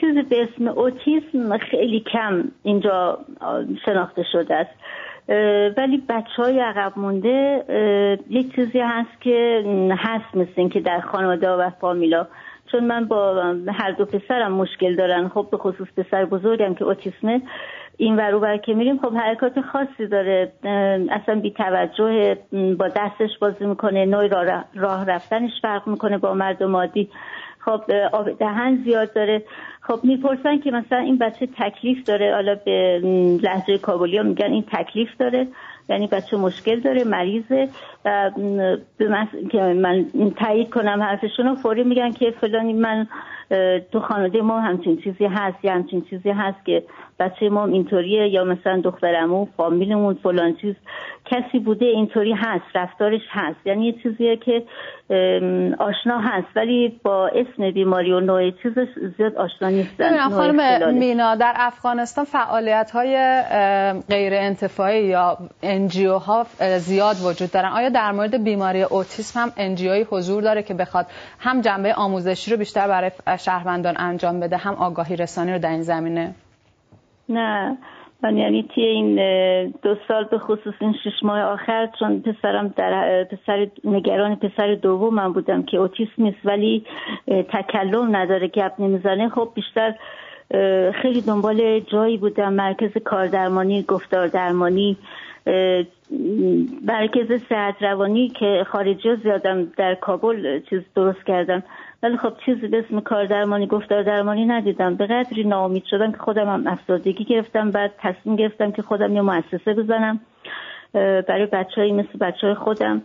چیزی 0.00 0.22
به 0.22 0.42
اسم 0.42 0.68
اوتیسم 0.68 1.58
خیلی 1.58 2.00
کم 2.00 2.44
اینجا 2.62 3.18
شناخته 3.84 4.24
شده 4.32 4.54
است. 4.54 4.70
ولی 5.78 6.02
بچه 6.08 6.42
های 6.42 6.60
عقب 6.60 6.92
مونده 6.96 7.64
یک 8.30 8.54
چیزی 8.54 8.80
هست 8.80 9.20
که 9.20 9.64
هست 9.98 10.36
مثل 10.36 10.68
که 10.68 10.80
در 10.80 11.00
خانواده 11.00 11.50
و 11.50 11.70
فامیلا 11.70 12.26
چون 12.72 12.84
من 12.84 13.04
با 13.04 13.54
هر 13.68 13.90
دو 13.90 14.04
پسرم 14.04 14.52
مشکل 14.52 14.96
دارن. 14.96 15.28
خب 15.28 15.46
به 15.50 15.56
خصوص 15.56 15.88
پسر 15.96 16.24
بزرگم 16.24 16.74
که 16.74 16.84
اوتیسمه. 16.84 17.42
این 17.96 18.16
ورو 18.16 18.40
بر 18.40 18.56
که 18.56 18.74
میریم 18.74 18.98
خب 18.98 19.14
حرکات 19.14 19.60
خاصی 19.60 20.06
داره. 20.06 20.52
اصلا 21.10 21.40
بی 21.40 21.50
توجه 21.50 22.38
با 22.78 22.88
دستش 22.88 23.38
بازی 23.40 23.66
می‌کنه 23.66 24.06
نوع 24.06 24.28
راه 24.74 25.06
رفتنش 25.06 25.50
فرق 25.62 25.88
می‌کنه 25.88 26.18
با 26.18 26.34
مردم 26.34 26.76
عادی. 26.76 27.08
خب 27.64 27.82
دهن 28.38 28.82
زیاد 28.84 29.12
داره. 29.12 29.42
خب 29.80 30.00
می‌پرسن 30.02 30.58
که 30.58 30.70
مثلا 30.70 30.98
این 30.98 31.18
بچه 31.18 31.48
تکلیف 31.58 32.04
داره. 32.04 32.34
حالا 32.34 32.54
به 32.64 33.00
لحظه 33.42 33.78
کابلی 33.78 34.16
ها 34.16 34.22
میگن 34.22 34.52
این 34.52 34.64
تکلیف 34.72 35.08
داره. 35.18 35.46
یعنی 35.88 36.06
بچه 36.06 36.36
مشکل 36.36 36.80
داره 36.80 37.04
مریضه. 37.04 37.68
به 38.98 39.28
که 39.50 39.62
من 39.62 40.06
تایید 40.36 40.70
کنم 40.70 41.02
حرفشون 41.02 41.46
رو 41.46 41.54
فوری 41.54 41.84
میگن 41.84 42.10
که 42.10 42.30
فلانی 42.40 42.72
من 42.72 43.06
تو 43.92 44.00
خانواده 44.00 44.40
ما 44.42 44.60
همچین 44.60 44.96
چیزی 45.04 45.24
هست 45.24 45.64
یا 45.64 45.72
همچین 45.72 46.02
چیزی 46.10 46.30
هست 46.30 46.66
که 46.66 46.82
بچه 47.18 47.48
ما 47.48 47.66
اینطوریه 47.66 48.28
یا 48.28 48.44
مثلا 48.44 48.80
دخترمو 48.80 49.46
فامیلمون 49.56 50.14
فلان 50.14 50.56
چیز 50.56 50.74
کسی 51.24 51.58
بوده 51.58 51.86
اینطوری 51.86 52.32
هست 52.32 52.64
رفتارش 52.74 53.20
هست. 53.30 53.66
یعنی 53.66 53.86
یه 53.86 53.94
چیزیه 54.02 54.36
که 54.36 54.62
آشنا 55.78 56.18
هست 56.20 56.46
ولی 56.56 57.00
با 57.02 57.28
اسم 57.28 57.70
بیماری 57.70 58.12
و 58.12 58.20
نوع 58.20 58.50
چیزش 58.50 58.86
زیاد 59.16 59.36
آشنا 59.36 59.68
نیستن. 59.68 60.18
خانم 60.18 60.94
مینا 60.94 61.34
در 61.34 61.52
افغانستان 61.56 62.24
فعالیت 62.24 62.90
های 62.90 63.42
غیر 64.08 64.32
انتفاعی 64.34 65.04
یا 65.04 65.38
انجیو 65.62 66.14
ها 66.14 66.46
زیاد 66.78 67.16
وجود 67.24 67.50
دارن. 67.50 67.68
آیا 67.68 67.88
در 67.88 68.12
مورد 68.12 68.44
بیماری 68.44 68.82
اوتیسم 68.82 69.40
هم 69.40 69.52
انجیوی 69.56 70.06
حضور 70.10 70.42
داره 70.42 70.62
که 70.62 70.74
بخواد 70.74 71.06
هم 71.38 71.60
جنبه 71.60 71.94
آموزشی 71.94 72.50
رو 72.50 72.56
بیشتر 72.56 72.88
برای 72.88 73.10
شهروندان 73.36 73.94
انجام 73.98 74.40
بده 74.40 74.56
هم 74.56 74.74
آگاهی 74.74 75.16
رسانی 75.16 75.52
رو 75.52 75.58
در 75.58 75.70
این 75.70 75.82
زمینه؟ 75.82 76.34
نه. 77.28 77.76
من 78.22 78.36
یعنی 78.36 78.68
توی 78.74 78.84
این 78.84 79.14
دو 79.82 79.96
سال 80.08 80.24
به 80.24 80.38
خصوص 80.38 80.74
این 80.80 80.94
شش 81.04 81.22
ماه 81.22 81.40
آخر 81.40 81.88
چون 81.98 82.20
پسرم 82.20 82.68
در 82.68 83.24
پسر 83.24 83.66
نگران 83.84 84.34
پسر 84.36 84.78
من 85.12 85.32
بودم 85.32 85.62
که 85.62 85.76
اوتیسم 85.76 86.12
نیست 86.18 86.38
ولی 86.44 86.84
تکلم 87.26 88.16
نداره 88.16 88.48
گپ 88.48 88.72
نمی‌زنه. 88.78 89.28
خب 89.28 89.48
بیشتر 89.54 89.94
خیلی 90.92 91.20
دنبال 91.20 91.80
جایی 91.80 92.16
بودم 92.16 92.52
مرکز 92.52 92.98
کاردرمانی 93.04 93.82
گفتار 93.82 94.26
درمانی 94.26 94.96
مرکز 96.86 97.42
صحت 97.48 97.82
روانی 97.82 98.28
که 98.28 98.66
خارجی 98.68 99.16
زیادم 99.22 99.64
در 99.64 99.94
کابل 99.94 100.60
چیز 100.70 100.80
درست 100.94 101.26
کردم. 101.26 101.62
ولی 102.02 102.16
خب 102.16 102.32
چیزی 102.46 102.68
به 102.68 102.78
اسم 102.78 103.00
کار 103.00 103.26
درمانی 103.26 103.66
گفتار 103.66 104.02
درمانی 104.02 104.44
ندیدم. 104.44 104.94
به 104.94 105.06
قدری 105.06 105.44
ناامید 105.44 105.84
شدم 105.84 106.12
که 106.12 106.18
خودم 106.18 106.48
هم 106.48 106.66
افسردگی 106.66 107.24
گرفتم 107.24 107.70
بعد 107.70 107.92
تصمیم 107.98 108.36
گرفتم 108.36 108.72
که 108.72 108.82
خودم 108.82 109.14
یه 109.14 109.20
مؤسسه 109.20 109.74
بزنم 109.74 110.20
برای 110.92 111.46
بچه 111.46 111.92
مثل 111.92 112.18
بچه 112.20 112.46
های 112.46 112.54
خودم 112.54 113.02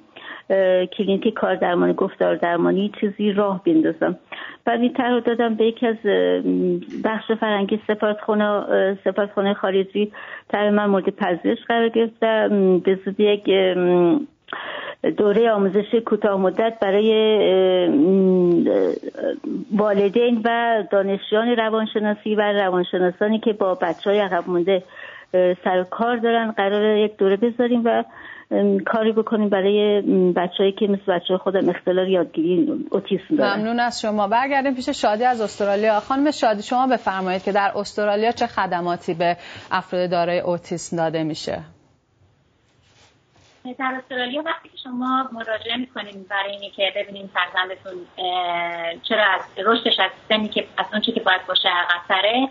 کلینیک 0.97 1.33
کار 1.33 1.55
درمانی 1.55 1.93
گفتار 1.93 2.35
درمانی 2.35 2.91
چیزی 3.01 3.31
راه 3.31 3.63
بندازم 3.63 4.17
بعد 4.65 4.81
این 4.81 4.93
طرح 4.93 5.19
دادم 5.19 5.55
به 5.55 5.65
یکی 5.65 5.87
از 5.87 5.95
بخش 7.03 7.31
فرنگی 7.31 7.81
سفارتخانه 9.03 9.53
خارجی. 9.53 10.11
طرح 10.49 10.69
من 10.69 10.85
مورد 10.85 11.09
پذیرش 11.09 11.57
قرار 11.67 11.89
گرفت 11.89 12.19
به 12.83 12.99
زودی 13.05 13.23
یک 13.23 13.49
دوره 15.17 15.51
آموزش 15.51 15.95
کوتاه 16.05 16.39
مدت 16.39 16.73
برای 16.81 17.11
والدین 19.71 20.41
و 20.45 20.83
دانشجویان 20.91 21.47
روانشناسی 21.47 22.35
و 22.35 22.41
روانشناسانی 22.41 23.39
که 23.39 23.53
با 23.53 23.75
بچه 23.75 24.09
های 24.09 24.19
عقب 24.19 24.49
مونده 24.49 24.83
سر 25.63 25.85
کار 25.89 26.17
دارن 26.17 26.51
قرار 26.51 26.97
یک 26.97 27.17
دوره 27.17 27.37
بذاریم 27.37 27.81
و 27.85 28.03
کاری 28.85 29.11
بکنیم 29.11 29.49
برای 29.49 30.01
بچههایی 30.31 30.71
که 30.71 30.87
مثل 30.87 31.13
بچه 31.19 31.37
خودم 31.37 31.69
اختلال 31.69 32.09
یادگیری 32.09 32.85
اوتیسم 32.91 33.35
دارن. 33.37 33.59
ممنون 33.59 33.79
از 33.79 34.01
شما. 34.01 34.27
برگردیم 34.27 34.75
پیش 34.75 34.89
شادی 34.89 35.23
از 35.23 35.41
استرالیا. 35.41 35.99
خانم 35.99 36.31
شادی 36.31 36.63
شما 36.63 36.87
بفرمایید 36.87 37.43
که 37.43 37.51
در 37.51 37.71
استرالیا 37.75 38.31
چه 38.31 38.47
خدماتی 38.47 39.13
به 39.13 39.37
افراد 39.71 40.09
دارای 40.09 40.39
اوتیسم 40.39 40.97
داده 40.97 41.23
میشه؟ 41.23 41.59
در 43.73 44.01
استرالیا 44.03 44.41
وقتی 44.41 44.69
که 44.69 44.77
شما 44.83 45.29
مراجعه 45.31 45.77
می‌کنین 45.77 46.25
برای 46.29 46.51
اینی 46.51 46.69
که 46.69 46.93
ببینین 46.95 47.29
فرزندتون 47.33 47.93
چرا 49.03 49.23
از 49.23 49.41
رشدش 49.65 49.99
از 49.99 50.11
سنی 50.29 50.47
که 50.49 50.67
از 50.77 50.85
اون 50.91 51.01
که 51.01 51.11
باید 51.11 51.45
باشه 51.47 51.69
عقبتره 51.69 52.47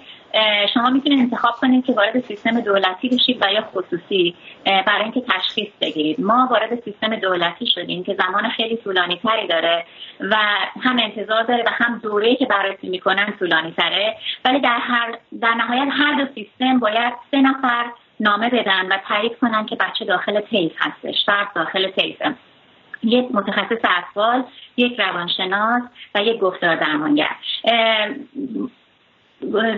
شما 0.75 0.90
می‌تونید 0.90 1.18
انتخاب 1.18 1.54
کنید 1.54 1.85
که 1.85 1.92
وارد 1.92 2.20
سیستم 2.20 2.61
دولتی 2.61 3.08
بشید 3.08 3.38
و 3.42 3.52
یا 3.52 3.62
خصوصی 3.62 4.35
برای 4.64 5.02
اینکه 5.02 5.20
تشخیص 5.20 5.68
بگیرید. 5.80 6.20
ما 6.20 6.49
وارد 6.50 6.82
سیستم 6.85 7.16
دولتی 7.16 7.66
شدیم 7.66 8.04
که 8.04 8.14
زمان 8.14 8.49
خیلی 8.49 8.76
طولانی 8.76 9.16
تری 9.16 9.46
داره 9.46 9.85
و 10.20 10.37
هم 10.82 10.99
انتظار 10.99 11.42
داره 11.42 11.62
و 11.66 11.70
هم 11.73 11.99
دوره 11.99 12.37
که 12.37 12.46
بررسی 12.46 12.88
می‌کنن 12.88 13.35
طولانی 13.38 13.73
تره 13.73 14.16
ولی 14.44 14.61
در 14.61 14.78
هر 14.78 15.18
در 15.40 15.54
نهایت 15.54 15.88
هر 15.92 16.25
دو 16.25 16.32
سیستم 16.35 16.78
باید 16.78 17.12
سه 17.30 17.40
نفر 17.40 17.87
نامه 18.20 18.50
بدن 18.50 18.87
و 18.87 18.99
تایید 19.08 19.38
کنن 19.38 19.66
که 19.66 19.76
بچه 19.76 20.04
داخل 20.04 20.40
تیف 20.40 20.73
هستش 20.78 21.25
فرد 21.26 21.52
داخل 21.54 21.90
تیفه 21.90 22.35
یک 23.02 23.26
متخصص 23.30 23.85
اطفال 23.99 24.44
یک 24.76 25.00
روانشناس 25.00 25.82
و 26.14 26.23
یک 26.23 26.38
گفتار 26.38 26.76
درمانگر. 26.76 27.37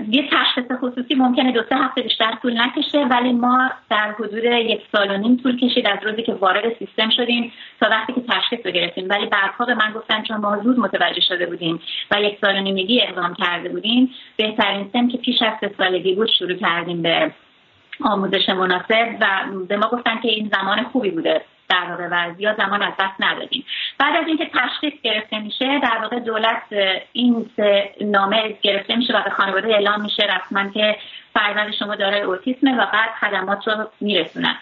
یه 0.09 0.29
تشخیص 0.31 0.65
خصوصی 0.81 1.15
ممکنه 1.15 1.53
دو 1.53 1.63
سه 1.69 1.77
هفته 1.77 2.03
بیشتر 2.03 2.39
طول 2.43 2.61
نکشه 2.61 2.99
ولی 2.99 3.33
ما 3.33 3.71
در 3.91 4.13
حدود 4.13 4.45
یک 4.45 4.81
سال 4.93 5.11
و 5.11 5.17
نیم 5.17 5.37
طول 5.37 5.61
کشید 5.61 5.87
از 5.87 5.99
روزی 6.03 6.23
که 6.23 6.33
وارد 6.33 6.79
سیستم 6.79 7.11
شدیم 7.11 7.53
تا 7.81 7.89
وقتی 7.91 8.13
که 8.13 8.21
تشخیص 8.21 8.67
رو 8.67 8.71
گرفتیم. 8.73 9.09
ولی 9.09 9.27
بعدها 9.27 9.65
به 9.65 9.75
من 9.75 9.93
گفتن 9.93 10.23
چون 10.23 10.37
ما 10.37 10.59
زود 10.63 10.79
متوجه 10.79 11.21
شده 11.21 11.47
بودیم 11.47 11.81
و 12.11 12.23
یک 12.23 12.39
سال 12.41 12.57
و 12.57 12.61
نیمگی 12.61 13.03
اقدام 13.03 13.35
کرده 13.35 13.69
بودیم 13.69 14.11
بهترین 14.37 14.91
سن 14.93 15.09
که 15.09 15.19
پیش 15.19 15.43
از 15.43 15.53
سه 15.61 15.71
سالگی 15.79 16.15
بود 16.15 16.29
شروع 16.39 16.55
کردیم 16.55 17.03
به 17.03 17.33
آموزش 18.05 18.49
مناسب 18.49 19.17
و 19.21 19.27
به 19.69 19.77
ما 19.77 19.89
گفتن 19.89 20.21
که 20.23 20.29
این 20.29 20.51
زمان 20.53 20.85
خوبی 20.85 21.11
بوده 21.11 21.41
در 21.69 21.87
واقع 21.91 22.09
و 22.11 22.35
زیاد 22.35 22.57
زمان 22.57 22.83
از 22.83 22.93
دست 22.99 23.15
ندادیم. 23.21 23.65
بعد 23.99 24.17
از 24.17 24.27
اینکه 24.27 24.51
تشخیص 24.55 24.93
گرفته 25.03 25.39
میشه 25.39 25.81
در 25.83 25.99
واقع 26.03 26.19
دولت 26.19 26.63
این 27.13 27.51
نامه 28.01 28.57
گرفته 28.63 28.97
میشه 28.97 29.19
و 29.19 29.23
به 29.23 29.31
خانواده 29.31 29.69
اعلام 29.69 30.01
میشه 30.01 30.23
رسما 30.23 30.69
که 30.69 30.97
فرزند 31.35 31.75
شما 31.75 31.95
دارای 31.95 32.21
اوتیسمه 32.21 32.75
و 32.75 32.87
بعد 32.93 33.11
خدمات 33.21 33.69
رو 33.69 33.89
میرسونن. 34.01 34.57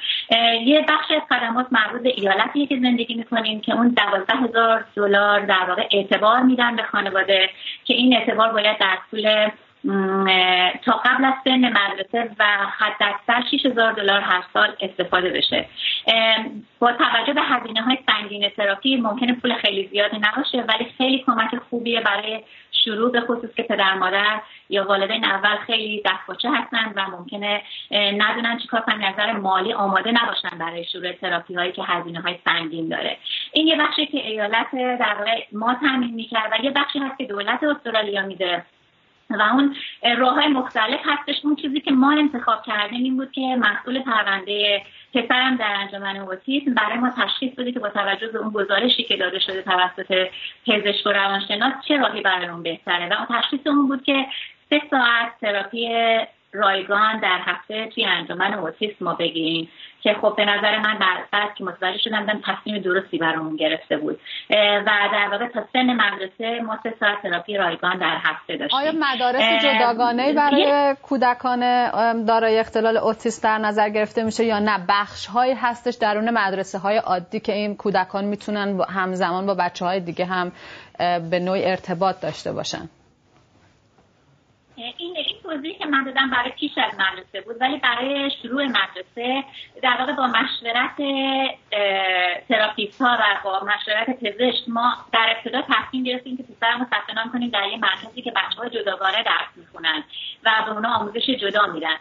یه 0.65 0.85
بخش 0.89 1.11
از 1.11 1.23
خدمات 1.29 1.67
مربوط 1.71 2.03
به 2.03 2.13
ایالتیه 2.17 2.67
که 2.67 2.79
زندگی 2.83 3.15
می‌کنیم 3.15 3.61
که 3.61 3.75
اون 3.75 3.89
دوازده 3.89 4.37
هزار 4.37 4.85
دلار 4.97 5.41
در 5.41 5.65
واقع 5.69 5.87
اعتبار 5.91 6.43
میدن 6.43 6.77
به 6.77 6.83
خانواده 6.83 7.51
که 7.85 7.95
این 7.95 8.17
اعتبار 8.17 8.53
باید 8.53 8.79
در 8.79 8.99
طول 9.11 9.51
تا 10.85 10.93
قبل 10.93 11.25
از 11.25 11.35
سن 11.45 11.69
مدرسه 11.69 12.31
و 12.39 12.45
حد 12.79 13.03
اکثر 13.03 13.43
6000 13.51 13.93
دلار 13.93 14.21
هر 14.21 14.45
سال 14.53 14.77
استفاده 14.81 15.31
بشه. 15.31 15.69
با 16.79 16.93
توجه 16.93 17.33
به 17.33 17.43
هزینه 17.43 17.83
های 17.83 17.99
سنگین 18.11 18.49
تراپی 18.49 18.97
ممکنه 18.97 19.33
پول 19.33 19.55
خیلی 19.55 19.89
زیادی 19.93 20.17
نباشه 20.19 20.59
ولی 20.59 20.85
خیلی 20.99 21.19
کمک 21.19 21.59
خوبیه 21.71 22.01
برای 22.01 22.43
شروع 22.85 23.13
به 23.13 23.21
خصوص 23.21 23.55
که 23.57 23.63
پدر 23.63 23.95
مادر 23.95 24.41
یا 24.69 24.85
والدین 24.85 25.25
اول 25.25 25.57
خیلی 25.57 26.03
دستپاچه 26.05 26.51
هستن 26.51 26.93
و 26.97 27.11
ممکنه 27.11 27.63
ندونن 27.93 28.59
چیکار 28.59 28.81
کنن 28.81 29.05
نظر 29.05 29.33
مالی 29.33 29.73
آماده 29.73 30.13
نباشن 30.13 30.59
برای 30.59 30.85
شروع 30.85 31.13
تراپی 31.13 31.55
هایی 31.55 31.73
که 31.73 31.83
هزینه 31.83 32.21
های 32.21 32.39
سنگین 32.45 32.89
داره. 32.89 33.17
این 33.53 33.67
یه 33.67 33.77
بخشی 33.77 34.07
که 34.07 34.27
ایالت 34.27 34.71
در 34.73 35.17
ما 35.53 35.75
تامین 35.75 36.15
می‌کرد 36.15 36.53
و 36.53 36.65
یه 36.65 36.71
بخشی 36.71 36.99
هست 36.99 37.19
که 37.19 37.25
دولت 37.25 37.63
استرالیا 37.63 38.23
میده. 38.23 38.65
و 39.31 39.43
اون 39.43 39.77
راه 40.19 40.35
های 40.35 40.49
مختلف 40.49 41.01
هستش. 41.05 41.35
اون 41.45 41.57
چیزی 41.57 41.81
که 41.81 41.91
ما 41.91 42.13
انتخاب 42.13 42.63
کردیم 42.63 43.05
این 43.05 43.17
بود 43.17 43.33
که 43.33 43.41
مسئول 43.41 44.03
پرونده 44.03 44.83
پسرم 45.15 45.57
در 45.57 45.75
انجمن 45.79 46.17
اوتیسم 46.17 46.75
برای 46.75 46.99
ما 46.99 47.11
تشخیص 47.11 47.55
بده 47.55 47.73
که 47.73 47.81
با 47.81 47.89
توجه 47.89 48.29
به 48.29 48.39
اون 48.39 48.51
گزارشی 48.51 49.03
که 49.03 49.17
داده 49.17 49.39
شده 49.39 49.63
توسط 49.63 50.29
پزشک 50.67 51.07
و 51.07 51.11
روانشناس 51.11 51.73
چه 51.89 51.97
راهی 51.97 52.21
برای 52.21 52.47
اون 52.47 52.63
بهتره. 52.63 53.09
و 53.09 53.13
اون 53.13 53.41
تشخیص 53.41 53.61
اون 53.67 53.89
بود 53.89 54.05
که 54.05 54.27
سه 54.71 54.83
ساعت 54.91 55.41
تراپی 55.41 55.89
رایگان 56.57 57.21
در 57.21 57.39
هفته 57.45 57.89
توی 57.95 58.05
انجمن 58.05 58.55
اوتیسم 58.55 59.05
ما 59.05 59.15
بگیریم 59.15 59.69
که 60.03 60.15
خب 60.21 60.35
به 60.37 60.45
نظر 60.45 60.79
من 60.79 60.99
بعد 61.33 61.55
که 61.55 61.65
متوجه 61.65 61.99
شدم 61.99 62.27
دم 62.27 62.41
تصمیم 62.47 62.83
درستی 62.83 63.19
برامون 63.19 63.57
گرفته 63.57 63.97
بود. 63.97 64.21
و 64.51 64.89
در 65.13 65.29
واقع 65.33 65.49
تا 65.49 65.65
سن 65.73 65.87
مدرسه 65.93 66.61
ما 66.61 66.79
سه 66.83 66.95
ساعت 67.01 67.23
تراپی 67.23 67.57
رایگان 67.57 67.99
در 67.99 68.17
هفته 68.23 68.57
داشتیم. 68.57 68.79
آیا 68.79 68.93
مدارس 68.93 69.65
جداگانه 69.65 70.33
برای 70.33 70.97
کودکان 71.03 71.61
دارای 72.25 72.59
اختلال 72.59 72.97
اوتیسم 72.97 73.49
در 73.49 73.59
نظر 73.59 73.89
گرفته 73.89 74.25
میشه 74.25 74.45
یا 74.45 74.59
نه؟ 74.59 74.79
بخش 74.89 75.27
هایی 75.27 75.55
هستش 75.55 75.95
درون 75.95 76.31
مدرسه 76.31 76.79
های 76.79 76.97
عادی 76.97 77.41
که 77.41 77.53
این 77.53 77.77
کودکان 77.77 78.25
می‌تونن 78.25 78.81
همزمان 78.89 79.47
با 79.47 79.55
بچه 79.55 79.85
های 79.85 80.01
دیگه 80.01 80.25
هم 80.25 80.53
به 81.31 81.41
نوعی 81.41 81.65
ارتباط 81.65 82.21
داشته 82.21 82.53
باشن. 82.53 82.89
این 84.77 85.17
توضیحی 85.47 85.75
که 85.75 85.87
من 85.87 86.05
دادم 86.05 86.31
برای 86.31 86.51
پیش 86.51 86.73
از 86.79 86.93
مدرسه 86.95 87.41
بود 87.41 87.57
ولی 87.61 87.77
برای 87.77 88.31
شروع 88.43 88.65
مدرسه 88.65 89.45
در 89.83 89.97
واقع 89.99 90.13
با 90.13 90.27
مشورت 90.27 90.97
تراپیست 92.49 93.03
ها 93.03 93.19
و 93.21 93.25
با 93.45 93.61
مشورت 93.61 94.11
پزشک 94.21 94.69
ما 94.69 94.97
در 95.13 95.37
ابتدا 95.37 95.63
تصمیم 95.63 96.05
گرفتیم 96.05 96.37
که 96.37 96.43
پسرمو 96.43 96.85
ثبت 96.85 97.17
نام 97.17 97.33
کنیم 97.33 97.51
در 97.51 97.69
یه 97.69 97.77
مرکزی 97.77 98.23
که 98.23 98.31
بچه 98.31 98.59
ها 98.59 98.69
جداگانه 98.69 99.23
درس 99.23 99.57
می‌خونن 99.57 100.05
و 100.45 100.51
به 100.67 100.73
اونا 100.73 100.95
آموزش 100.95 101.31
جدا 101.31 101.67
میدن. 101.67 101.97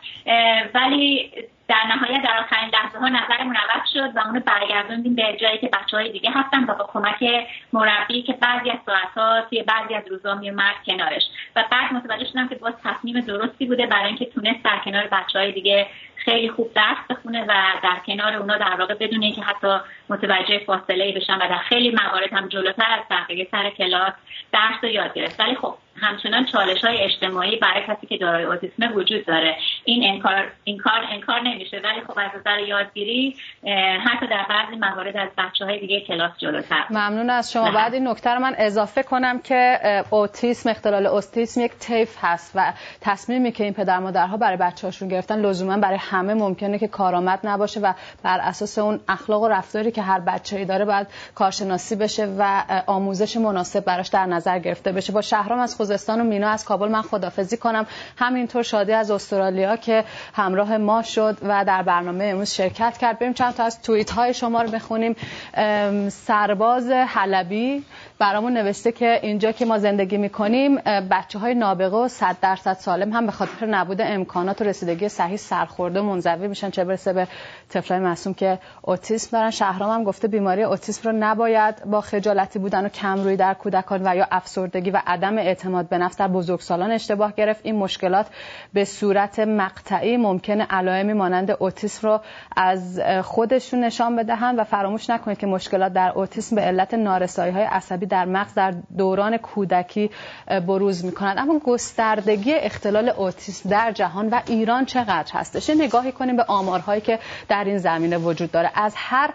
ولی 0.73 1.31
در 1.67 1.83
نهایت 1.95 2.23
در 2.23 2.39
آخرین 2.39 2.69
لحظه 2.69 2.99
ها 2.99 3.07
نظرمون 3.07 3.55
عوض 3.55 3.89
شد 3.93 4.15
و 4.15 4.19
اونو 4.19 4.39
برگردوندیم 4.39 5.15
به 5.15 5.37
جایی 5.41 5.57
که 5.57 5.67
بچه 5.67 5.97
های 5.97 6.11
دیگه 6.11 6.31
هستن 6.31 6.63
و 6.63 6.75
با 6.75 6.89
کمک 6.93 7.47
مربی 7.73 8.21
که 8.21 8.33
بعضی 8.33 8.69
از 8.69 8.77
ساعت 8.85 9.11
ها 9.17 9.41
توی 9.41 9.63
بعضی 9.63 9.93
از 9.93 10.03
روزها 10.07 10.35
میومد 10.35 10.75
کنارش. 10.85 11.23
و 11.55 11.63
بعد 11.71 11.93
متوجه 11.93 12.25
شدم 12.25 12.47
که 12.47 12.55
باز 12.55 12.73
تصمیم 12.83 13.21
درستی 13.37 13.65
بوده 13.65 13.85
برای 13.85 14.07
اینکه 14.07 14.25
تونست 14.25 14.63
در 14.63 14.79
کنار 14.85 15.07
بچه 15.11 15.39
های 15.39 15.51
دیگه 15.51 15.87
خیلی 16.15 16.49
خوب 16.49 16.73
درس 16.73 16.97
بخونه 17.09 17.43
و 17.43 17.53
در 17.83 17.97
کنار 18.05 18.33
اونا 18.33 18.57
در 18.57 18.75
واقع 18.79 18.93
بدون 18.93 19.23
اینکه 19.23 19.41
حتی 19.41 19.77
متوجه 20.09 20.59
فاصله 20.65 21.13
بشن 21.15 21.35
و 21.35 21.49
در 21.49 21.61
خیلی 21.69 21.91
موارد 21.91 22.33
هم 22.33 22.47
جلوتر 22.47 22.99
از 22.99 23.03
بقیه 23.09 23.47
سر 23.51 23.69
کلاس 23.69 24.13
درس 24.51 24.83
رو 24.83 24.89
یاد 24.89 25.13
گرفت. 25.13 25.39
ولی 25.39 25.55
خب 25.55 25.75
همچنان 26.01 26.45
چالش 26.45 26.85
های 26.85 26.97
اجتماعی 26.97 27.55
برای 27.55 27.83
کسی 27.87 28.07
که 28.07 28.17
دارای 28.17 28.43
اوتیسم 28.43 28.95
وجود 28.95 29.25
داره. 29.25 29.57
این 29.85 30.13
انکار 30.13 30.51
این 30.63 30.77
کار 30.77 31.05
انکار 31.11 31.41
نمیشه. 31.41 31.81
ولی 31.83 32.01
خب 32.01 32.19
از 32.19 32.31
نظر 32.39 32.59
یادگیری 32.59 33.35
حتی 34.05 34.27
در 34.27 34.45
بعضی 34.49 34.75
موارد 34.75 35.17
از 35.17 35.29
بچه 35.37 35.65
های 35.65 35.79
دیگه 35.79 36.01
کلاس 36.01 36.31
جلوتر. 36.37 36.85
ممنون 36.89 37.29
از 37.29 37.51
شما. 37.51 37.71
بعد 37.71 37.93
این 37.93 38.07
نکته 38.07 38.29
رو 38.29 38.39
من 38.39 38.55
اضافه 38.57 39.03
کنم 39.03 39.39
که 39.39 39.79
اوتیسم 40.09 40.69
اختلال 40.69 41.05
اوتیسم 41.05 41.61
یک 41.61 41.71
تیف 41.71 42.17
هست 42.21 42.51
و 42.55 42.73
تصمیمی 43.01 43.51
که 43.51 43.63
این 43.63 43.73
پدر 43.73 43.99
مادرها 43.99 44.37
برای 44.37 44.57
بچه 44.57 44.87
هاشون 44.87 45.07
گرفتن 45.07 45.41
لزوما 45.41 45.77
برای 45.77 45.97
همه 46.11 46.33
ممکنه 46.33 46.79
که 46.79 46.87
کارآمد 46.87 47.39
نباشه 47.43 47.79
و 47.79 47.93
بر 48.23 48.39
اساس 48.39 48.77
اون 48.77 48.99
اخلاق 49.07 49.41
و 49.41 49.47
رفتاری 49.47 49.91
که 49.91 50.01
هر 50.01 50.19
بچه‌ای 50.19 50.65
داره 50.65 50.85
باید 50.85 51.07
کارشناسی 51.35 51.95
بشه 51.95 52.27
و 52.39 52.63
آموزش 52.87 53.37
مناسب 53.37 53.85
براش 53.85 54.07
در 54.07 54.25
نظر 54.25 54.59
گرفته 54.59 54.91
بشه. 54.91 55.13
با 55.13 55.21
شهرام 55.21 55.59
از 55.59 55.75
خوزستان 55.75 56.21
و 56.21 56.23
مینا 56.23 56.49
از 56.49 56.65
کابل 56.65 56.87
من 56.87 57.01
خدافزی 57.01 57.57
کنم. 57.57 57.85
همینطور 58.17 58.63
شادی 58.63 58.93
از 58.93 59.11
استرالیا 59.11 59.75
که 59.75 60.03
همراه 60.33 60.77
ما 60.77 61.01
شد 61.01 61.37
و 61.41 61.65
در 61.65 61.83
برنامه 61.83 62.23
امروز 62.23 62.49
شرکت 62.49 62.97
کرد. 62.97 63.19
بریم 63.19 63.33
چند 63.33 63.53
تا 63.53 63.63
از 63.63 63.81
توییت 63.81 64.11
های 64.11 64.33
شما 64.33 64.61
رو 64.61 64.71
بخونیم. 64.71 65.15
سرباز 66.09 66.89
حلبی 66.91 67.83
برامون 68.19 68.53
نوشته 68.53 68.91
که 68.91 69.19
اینجا 69.23 69.51
که 69.51 69.65
ما 69.65 69.77
زندگی 69.77 70.17
می‌کنیم 70.17 70.75
بچه 71.11 71.39
های 71.39 71.55
نابغه 71.55 71.97
و 71.97 72.07
صد 72.07 72.35
درصد 72.41 72.73
سالم 72.73 73.13
هم 73.13 73.25
به 73.25 73.31
خاطر 73.31 73.65
نبود 73.65 74.01
امکانات 74.01 74.61
و 74.61 74.63
رسیدگی 74.63 75.09
صحیح 75.09 75.37
سرخورده 75.37 75.94
و 75.99 76.03
منزوی 76.03 76.47
میشن 76.47 76.69
چه 76.69 76.83
برسه 76.83 77.13
به 77.13 77.27
طفلای 77.69 77.99
معصوم 77.99 78.33
که 78.33 78.59
اوتیسم 78.81 79.37
دارن. 79.37 79.51
شهرام 79.51 79.91
هم 79.91 80.03
گفته 80.03 80.27
بیماری 80.27 80.63
اوتیسم 80.63 81.09
رو 81.09 81.17
نباید 81.19 81.85
با 81.85 82.01
خجالتی 82.01 82.59
بودن 82.59 82.85
و 82.85 82.89
کم 82.89 83.23
روی 83.23 83.35
در 83.35 83.53
کودکان 83.53 84.01
و 84.05 84.15
یا 84.15 84.27
افسردگی 84.31 84.91
و 84.91 85.01
عدم 85.07 85.37
اعتماد 85.37 85.89
به 85.89 85.97
نفس 85.97 86.17
در 86.17 86.27
بزرگسالان 86.27 86.91
اشتباه 86.91 87.33
گرفت. 87.35 87.59
این 87.63 87.75
مشکلات 87.75 88.25
به 88.73 88.85
صورت 88.85 89.39
مقطعی 89.39 90.17
ممکنه 90.17 90.67
علائمی 90.69 91.13
مانند 91.13 91.51
اوتیسم 91.59 92.07
رو 92.07 92.19
از 92.55 93.01
خودشون 93.23 93.83
نشان 93.83 94.15
بدهند 94.15 94.59
و 94.59 94.63
فراموش 94.63 95.09
نکنید 95.09 95.37
که 95.37 95.47
مشکلات 95.47 95.93
در 95.93 96.11
اوتیسم 96.15 96.55
به 96.55 96.61
علت 96.61 96.93
نارسایی 96.93 97.51
های 97.51 97.63
عصبی 97.63 98.05
در 98.05 98.25
مغز 98.25 98.53
در 98.53 98.73
دوران 98.97 99.37
کودکی 99.37 100.11
بروز 100.67 101.05
می‌کنند. 101.05 101.37
اما 101.37 101.59
گستردگی 101.59 102.53
اختلال 102.53 103.09
اوتیسم 103.09 103.69
در 103.69 103.91
جهان 103.91 104.29
و 104.29 104.41
ایران 104.47 104.85
چقدر 104.85 105.31
هستش؟ 105.33 105.69
نگاهی 105.85 106.11
کنیم 106.11 106.35
به 106.35 106.43
آمارهایی 106.43 107.01
که 107.01 107.19
در 107.49 107.63
این 107.63 107.77
زمینه 107.77 108.17
وجود 108.17 108.51
داره. 108.51 108.71
از 108.75 108.93
هر 108.95 109.29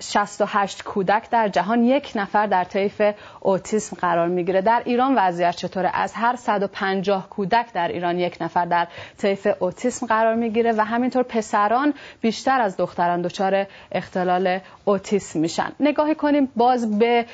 68 0.00 0.82
کودک 0.82 1.30
در 1.30 1.48
جهان 1.48 1.84
یک 1.84 2.12
نفر 2.14 2.46
در 2.46 2.64
طیف 2.64 3.02
اوتیسم 3.40 3.96
قرار 4.00 4.28
می‌گیره. 4.28 4.60
در 4.60 4.82
ایران 4.84 5.14
وضعیت 5.16 5.56
چطوره؟ 5.56 5.90
از 5.94 6.12
هر 6.14 6.36
150 6.36 7.30
کودک 7.30 7.72
در 7.72 7.88
ایران 7.88 8.18
یک 8.18 8.36
نفر 8.40 8.64
در 8.64 8.86
طیف 9.18 9.48
اوتیسم 9.58 10.06
قرار 10.06 10.34
می‌گیره 10.34 10.72
و 10.72 10.84
همینطور 10.84 11.22
پسران 11.22 11.94
بیشتر 12.20 12.60
از 12.60 12.76
دختران 12.76 13.22
دچار 13.22 13.66
اختلال 13.92 14.58
اوتیسم 14.84 15.40
میشن. 15.40 15.72
نگاهی 15.80 16.14
کنیم 16.14 16.48
باز 16.56 16.98
به 16.98 17.26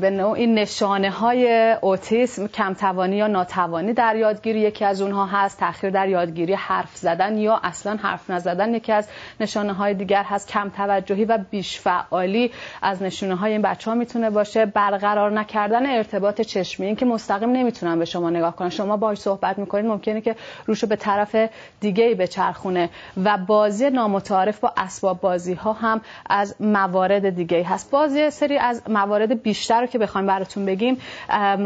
به 0.00 0.10
نوعی 0.10 0.46
نشانه 0.46 1.10
های 1.10 1.72
اوتیسم 1.80 2.46
کمتوانی 2.46 3.16
یا 3.16 3.26
ناتوانی 3.26 3.92
در 3.92 4.16
یادگیری 4.16 4.60
یکی 4.60 4.84
از 4.84 5.02
اونها 5.02 5.26
هست 5.26 5.60
تاخیر 5.60 5.90
در 5.90 6.08
یادگیری 6.08 6.35
حرف 6.44 6.96
زدن 6.96 7.38
یا 7.38 7.60
اصلا 7.62 7.96
حرف 8.02 8.30
نزدن 8.30 8.74
یکی 8.74 8.92
از 8.92 9.08
نشانه 9.40 9.72
های 9.72 9.94
دیگر 9.94 10.22
هست. 10.22 10.48
کم 10.48 10.68
توجهی 10.68 11.24
و 11.24 11.38
بیش 11.50 11.80
فعالی 11.80 12.52
از 12.82 13.02
نشونه 13.02 13.34
های 13.34 13.52
این 13.52 13.62
بچه 13.62 13.90
ها 13.90 13.96
می‌تونه 13.96 14.30
باشه. 14.30 14.66
برقرار 14.66 15.30
نکردن 15.30 15.86
ارتباط 15.86 16.40
چشمی 16.40 16.86
این 16.86 16.96
که 16.96 17.06
مستقیم 17.06 17.50
نمی‌تونن 17.50 17.98
به 17.98 18.04
شما 18.04 18.30
نگاه 18.30 18.56
کنن. 18.56 18.70
شما 18.70 18.96
باهاش 18.96 19.18
صحبت 19.18 19.58
می‌کنید 19.58 19.86
ممکنه 19.86 20.20
که 20.20 20.36
روشو 20.66 20.86
به 20.86 20.96
طرف 20.96 21.36
دیگه 21.80 22.04
ای 22.04 22.14
بچرخونه. 22.14 22.90
و 23.24 23.38
بازی 23.38 23.90
نامتعارف 23.90 24.60
با 24.60 24.72
اسباب 24.76 25.20
بازی 25.20 25.54
ها 25.54 25.72
هم 25.72 26.00
از 26.30 26.54
موارد 26.60 27.30
دیگه 27.30 27.64
هست. 27.64 27.90
بازی 27.90 28.30
سری 28.30 28.58
از 28.58 28.82
موارد 28.88 29.42
بیشتر 29.42 29.80
رو 29.80 29.86
که 29.86 29.98
بخوایم 29.98 30.26
براتون 30.26 30.66
بگیم 30.66 30.98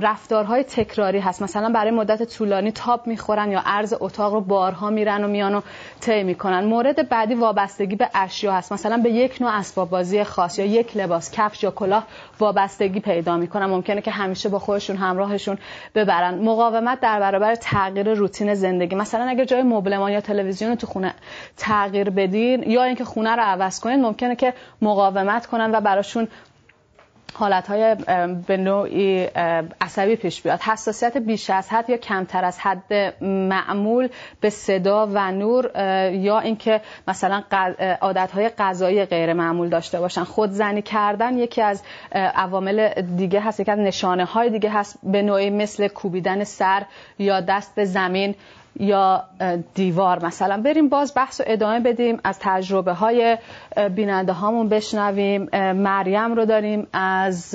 رفتارهای 0.02 0.64
تکراری 0.64 1.18
هست. 1.18 1.42
مثلا 1.42 1.68
برای 1.68 1.90
مدت 1.90 2.22
طولانی 2.22 2.72
تاب 2.72 3.06
می‌خورن 3.06 3.50
یا 3.50 3.62
عرض 3.66 3.94
اتاق 4.00 4.34
رو 4.34 4.40
بارها 4.60 4.90
میرن 4.90 5.24
و 5.24 5.28
میان 5.28 5.54
و 5.54 5.60
طی 6.00 6.22
می‌کنن. 6.22 6.64
مورد 6.64 7.08
بعدی 7.08 7.34
وابستگی 7.34 7.96
به 7.96 8.08
اشیا 8.14 8.52
هست. 8.52 8.72
مثلا 8.72 8.96
به 8.96 9.10
یک 9.10 9.36
نوع 9.40 9.50
اسباب 9.50 9.90
بازی 9.90 10.24
خاص 10.24 10.58
یا 10.58 10.64
یک 10.64 10.96
لباس 10.96 11.30
کفش 11.30 11.62
یا 11.62 11.70
کلاه 11.70 12.06
وابستگی 12.40 13.00
پیدا 13.00 13.36
می‌کنن. 13.36 13.66
ممکنه 13.66 14.00
که 14.00 14.10
همیشه 14.10 14.48
با 14.48 14.58
خودشون 14.58 14.96
همراهشون 14.96 15.58
ببرن. 15.94 16.34
مقاومت 16.34 17.00
در 17.00 17.20
برابر 17.20 17.54
تغییر 17.54 18.14
روتین 18.14 18.54
زندگی. 18.54 18.96
مثلا 18.96 19.24
اگر 19.28 19.44
جای 19.44 19.62
مبلمان 19.62 20.12
یا 20.12 20.20
تلویزیون 20.20 20.74
تو 20.74 20.86
خونه 20.86 21.14
تغییر 21.56 22.10
بدین 22.10 22.62
یا 22.62 22.82
اینکه 22.84 23.04
خونه 23.04 23.36
رو 23.36 23.42
عوض 23.42 23.80
کنید 23.80 24.00
ممکنه 24.00 24.36
که 24.36 24.54
مقاومت 24.82 25.46
کنن 25.46 25.70
و 25.74 25.80
براشون 25.80 26.28
های 27.36 27.96
به 28.46 28.56
نوعی 28.56 29.24
عصبی 29.80 30.16
پیش 30.16 30.42
بیاد. 30.42 30.60
حساسیت 30.60 31.16
بیش 31.16 31.50
از 31.50 31.68
حد 31.68 31.90
یا 31.90 31.96
کمتر 31.96 32.44
از 32.44 32.58
حد 32.58 33.22
معمول 33.24 34.08
به 34.40 34.50
صدا 34.50 35.08
و 35.12 35.32
نور 35.32 35.70
یا 36.14 36.38
اینکه 36.40 36.80
مثلا 37.08 37.42
های 38.34 38.48
غذایی 38.48 39.04
غیر 39.04 39.32
معمول 39.32 39.68
داشته 39.68 40.00
باشن. 40.00 40.24
خودزنی 40.24 40.82
کردن 40.82 41.38
یکی 41.38 41.62
از 41.62 41.82
عوامل 42.12 42.88
دیگه 43.16 43.40
هست 43.40 43.60
یکی 43.60 43.70
از 43.70 43.78
نشانه 43.78 44.24
های 44.24 44.50
دیگه 44.50 44.70
هست 44.70 44.98
به 45.02 45.22
نوعی 45.22 45.50
مثل 45.50 45.88
کوبیدن 45.88 46.44
سر 46.44 46.82
یا 47.18 47.40
دست 47.40 47.74
به 47.74 47.84
زمین. 47.84 48.34
یا 48.80 49.24
دیوار 49.74 50.24
مثلا. 50.24 50.62
بریم 50.62 50.88
باز 50.88 51.12
بحث 51.16 51.40
و 51.40 51.44
ادامه 51.46 51.80
بدیم 51.80 52.20
از 52.24 52.38
تجربه 52.40 52.92
های 52.92 53.38
بیننده 53.94 54.32
هامون 54.32 54.68
بشنویم 54.68 55.48
مریم 55.72 56.34
رو 56.34 56.44
داریم 56.44 56.86
از 56.92 57.54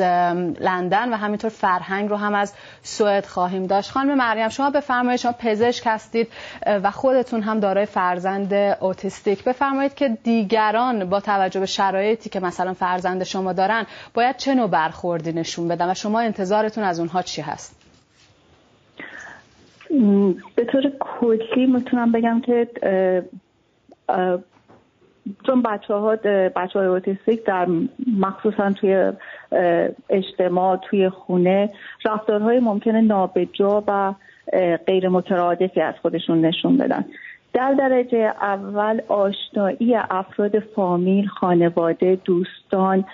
لندن 0.60 1.14
و 1.14 1.16
همینطور 1.16 1.50
فرهنگ 1.50 2.10
رو 2.10 2.16
هم 2.16 2.36
از 2.36 2.54
سوئد 2.84 3.26
خواهیم 3.26 3.68
داشت. 3.68 3.92
خانم 3.92 4.18
مریم 4.18 4.50
شما 4.50 4.70
بفرمایید 4.70 5.20
شما 5.20 5.32
پزشک 5.32 5.84
هستید 5.86 6.28
و 6.66 6.92
خودتون 6.92 7.42
هم 7.42 7.60
دارای 7.60 7.86
فرزند 7.86 8.54
اوتیستیک 8.80 9.44
بفرمایید 9.44 9.94
که 9.94 10.18
دیگران 10.24 11.10
با 11.10 11.20
توجه 11.20 11.60
به 11.60 11.66
شرایطی 11.66 12.30
که 12.30 12.40
مثلا 12.40 12.74
فرزند 12.74 13.24
شما 13.24 13.54
دارن 13.54 13.86
باید 14.14 14.38
چه 14.38 14.56
نوع 14.56 14.68
برخوردی 14.68 15.34
نشون 15.34 15.68
بدن 15.68 15.92
و 15.92 15.94
شما 15.94 16.20
انتظارتون 16.20 16.84
از 16.84 17.00
اونها 17.00 17.22
چی 17.22 17.42
هست؟ 17.42 17.85
به 20.56 20.66
طور 20.66 20.92
کلی 21.00 21.66
می‌تونم 21.66 22.12
بگم 22.12 22.42
که 22.42 22.68
چون 25.46 25.62
بچه 25.62 25.94
ها 25.94 26.16
بچه 26.56 26.80
های 26.80 26.88
اوتیستیک 26.88 27.46
در 27.46 27.68
مخصوصا 28.20 28.72
توی 28.72 29.12
اجتماع 30.10 30.78
توی 30.78 31.10
خونه 31.10 31.70
رفتارهای 32.06 32.60
ممکنه 32.60 33.02
نابجا 33.02 33.84
و 33.88 34.14
غیر 34.88 35.10
مترادفی 35.10 35.82
از 35.82 35.94
خودشون 36.02 36.42
نشون 36.42 36.78
بدن. 36.78 37.06
در 37.54 37.74
درجه 37.74 38.34
اول 38.42 39.02
آشنایی 39.08 39.96
افراد 39.96 40.60
فامیل 40.60 41.28
خانواده 41.28 42.18
دوستان 42.26 43.06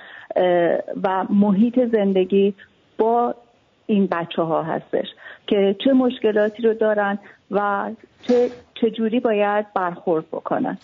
و 1.04 1.26
محیط 1.30 1.80
زندگی 1.91 2.54
با 2.98 3.36
این 3.86 4.08
بچه 4.12 4.41
ها 4.41 4.63
هستش. 4.63 5.08
که 5.51 5.75
چه 5.83 5.93
مشکلاتی 5.93 6.63
رو 6.63 6.73
دارن 6.73 7.19
و 7.51 7.89
چه 8.21 8.49
چجوری 8.73 9.19
باید 9.19 9.73
برخورد 9.73 10.27
بکنن. 10.27 10.77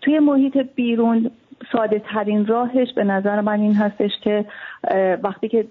توی 0.00 0.18
محیط 0.18 0.56
بیرون 0.74 1.30
ساده 1.72 2.02
ترین 2.14 2.46
راهش 2.46 2.88
به 2.96 3.04
نظر 3.04 3.40
من 3.40 3.60
این 3.60 3.74
هستش 3.74 4.10
که 4.22 4.44
وقتی 5.22 5.48
که 5.48 5.66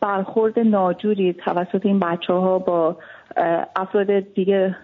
برخورد 0.00 0.58
ناجوری 0.58 1.32
توسط 1.32 1.86
این 1.86 1.98
بچه 1.98 2.32
ها 2.32 2.58
با 2.58 2.96
افراد 3.76 4.20
دیگه 4.20 4.76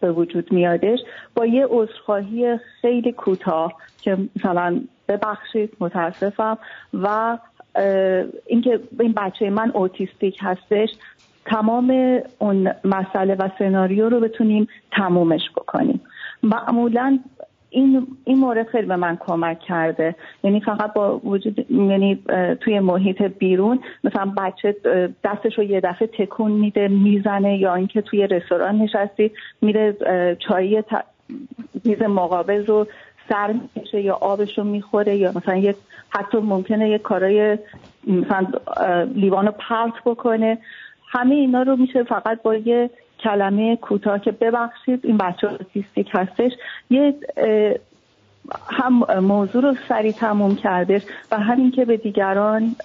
به 0.00 0.12
وجود 0.12 0.52
میادش 0.52 0.98
با 1.34 1.46
یه 1.46 1.66
عذرخواهی 1.70 2.58
خیلی 2.80 3.12
کوتاه 3.12 3.72
که 4.02 4.18
مثلا 4.36 4.80
ببخشید 5.08 5.76
متاسفم 5.80 6.58
و 6.94 7.38
اینکه 8.46 8.80
این 9.00 9.12
بچه 9.12 9.50
من 9.50 9.70
اوتیستیک 9.70 10.38
هستش 10.40 10.88
تمام 11.46 12.18
اون 12.38 12.70
مسئله 12.84 13.34
و 13.34 13.48
سناریو 13.58 14.08
رو 14.08 14.20
بتونیم 14.20 14.68
تمومش 14.92 15.50
بکنیم. 15.56 16.00
معمولا 16.42 17.18
این 17.70 18.06
این 18.24 18.38
مورد 18.38 18.68
خیلی 18.68 18.86
به 18.86 18.96
من 18.96 19.16
کمک 19.20 19.60
کرده. 19.60 20.14
یعنی 20.44 20.60
فقط 20.60 20.92
با 20.92 21.18
وجود 21.18 21.70
یعنی 21.70 22.22
توی 22.60 22.80
محیط 22.80 23.22
بیرون 23.22 23.80
مثلا 24.04 24.32
بچه 24.36 24.76
دستش 25.24 25.58
رو 25.58 25.64
یه 25.64 25.80
دفعه 25.80 26.08
تکون 26.08 26.52
میده 26.52 26.88
می‌زنه 26.88 27.58
یا 27.58 27.74
اینکه 27.74 28.02
توی 28.02 28.26
رستوران 28.26 28.78
نشستی 28.78 29.30
میره 29.62 29.96
چایی 30.38 30.82
میز 31.84 32.02
مقابل 32.02 32.66
رو 32.66 32.86
سر 33.28 33.52
می‌کشه 33.52 34.00
یا 34.00 34.14
آبش 34.14 34.58
رو 34.58 34.64
می‌خوره 34.64 35.16
یا 35.16 35.32
مثلا 35.36 35.56
یه 35.56 35.74
حتی 36.08 36.38
ممکنه 36.38 36.88
یه 36.88 36.98
کارای 36.98 37.58
مثلا 38.06 38.46
لیوان 39.14 39.46
رو 39.46 39.52
پرت 39.68 39.94
بکنه. 40.06 40.58
همه 41.16 41.34
اینا 41.34 41.62
رو 41.62 41.76
میشه 41.76 42.02
فقط 42.02 42.42
با 42.42 42.54
یه 42.54 42.90
کلمه 43.20 43.76
کوتاه 43.76 44.18
که 44.18 44.32
ببخشید 44.32 45.00
این 45.06 45.16
بچه 45.16 45.48
اوتیستیک 45.50 46.08
هستش 46.12 46.52
یه 46.90 47.14
هم 48.70 49.20
موضوع 49.20 49.62
رو 49.62 49.74
سریع 49.88 50.12
تموم 50.12 50.56
کردش 50.56 51.02
و 51.30 51.38
همین 51.38 51.70
که 51.70 51.84
به 51.84 51.96
دیگران 51.96 52.76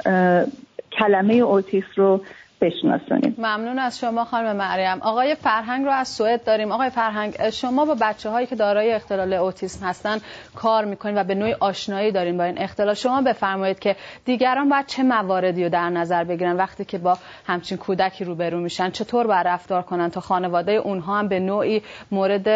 کلمه 0.91 1.33
اوتیست 1.33 1.97
رو 1.97 2.21
بشناسونیم. 2.61 3.35
ممنون 3.37 3.79
از 3.79 3.99
شما 3.99 4.25
خانم 4.25 4.55
مریم. 4.55 5.01
آقای 5.01 5.35
فرهنگ 5.35 5.85
رو 5.85 5.91
از 5.91 6.07
سوئد 6.07 6.43
داریم. 6.43 6.71
آقای 6.71 6.89
فرهنگ 6.89 7.49
شما 7.49 7.85
با 7.85 7.95
بچه 8.01 8.29
هایی 8.29 8.47
که 8.47 8.55
دارای 8.55 8.93
اختلال 8.93 9.33
اوتیسم 9.33 9.85
هستن 9.85 10.17
کار 10.55 10.85
می‌کنید 10.85 11.17
و 11.17 11.23
به 11.23 11.35
نوعی 11.35 11.53
آشنایی 11.59 12.11
دارین 12.11 12.37
با 12.37 12.43
این 12.43 12.57
اختلال. 12.57 12.93
شما 12.93 13.21
بفرمایید 13.21 13.79
که 13.79 13.95
دیگران 14.25 14.69
باید 14.69 14.85
چه 14.85 15.03
مواردی 15.03 15.63
رو 15.63 15.69
در 15.69 15.89
نظر 15.89 16.23
بگیرن 16.23 16.57
وقتی 16.57 16.85
که 16.85 16.97
با 16.97 17.17
همچین 17.47 17.77
کودکی 17.77 18.23
روبرو 18.23 18.59
میشن؟ 18.59 18.89
چطور 18.89 19.27
باید 19.27 19.47
رفتار 19.47 19.81
کنن 19.81 20.09
تا 20.09 20.21
خانواده 20.21 20.71
اونها 20.71 21.19
هم 21.19 21.27
به 21.27 21.39
نوعی 21.39 21.81
مورد 22.11 22.47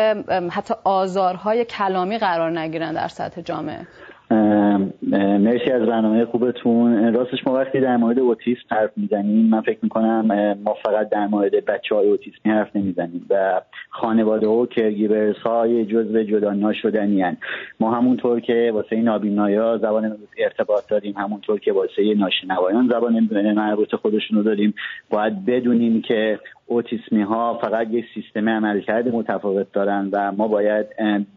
حتی 0.52 0.74
آزارهای 0.84 1.66
کلامی 1.66 2.18
قرار 2.18 2.60
نگیرن 2.60 2.94
در 2.94 3.08
سطح 3.08 3.42
جامعه؟ 3.42 3.88
مرسی 4.32 5.72
از 5.72 5.82
برنامه 5.82 6.26
خوبتون 6.26 7.14
راستش 7.14 7.48
ما 7.48 7.54
وقتی 7.54 7.80
در 7.80 7.98
مورد 7.98 8.20
اوتیسم 8.20 8.62
حرف 8.72 8.92
می‌زنیم 8.98 9.50
من 9.50 9.62
فکر 9.62 9.80
می‌کنم 9.82 10.58
ما 10.64 10.76
فقط 10.86 11.10
در 11.10 11.28
مورد 11.28 11.66
بچه 11.66 11.96
های 11.96 12.10
اوتیسمی 12.10 12.52
حرف 12.52 12.76
نمی‌زنیم 12.76 13.26
و 13.30 13.62
خانواده 13.90 14.48
و 14.48 14.66
کرگیبرس 14.66 15.38
های 15.38 15.86
جزو 15.86 16.24
جدا 16.24 16.54
ناشدنی 16.54 17.22
هن. 17.22 17.38
ما 17.80 17.92
همونطور 17.92 18.40
که 18.40 18.72
واسه 18.74 18.96
نابینایا 18.96 19.78
زبان 19.78 20.18
ارتباط 20.38 20.90
داریم 20.90 21.14
همونطور 21.18 21.60
که 21.60 21.74
واسه 21.74 22.14
ناشنوایان 22.18 22.88
زبان 22.88 23.30
مربوط 23.56 23.96
خودشون 23.96 24.38
رو 24.38 24.44
داریم 24.44 24.74
باید 25.10 25.46
بدونیم 25.46 26.02
که 26.02 26.40
اوتیسمی 26.68 27.22
ها 27.22 27.60
فقط 27.62 27.88
یک 27.92 28.06
سیستم 28.14 28.50
عملکرد 28.50 29.08
متفاوت 29.08 29.72
دارن 29.72 30.10
و 30.12 30.32
ما 30.32 30.48
باید 30.48 30.86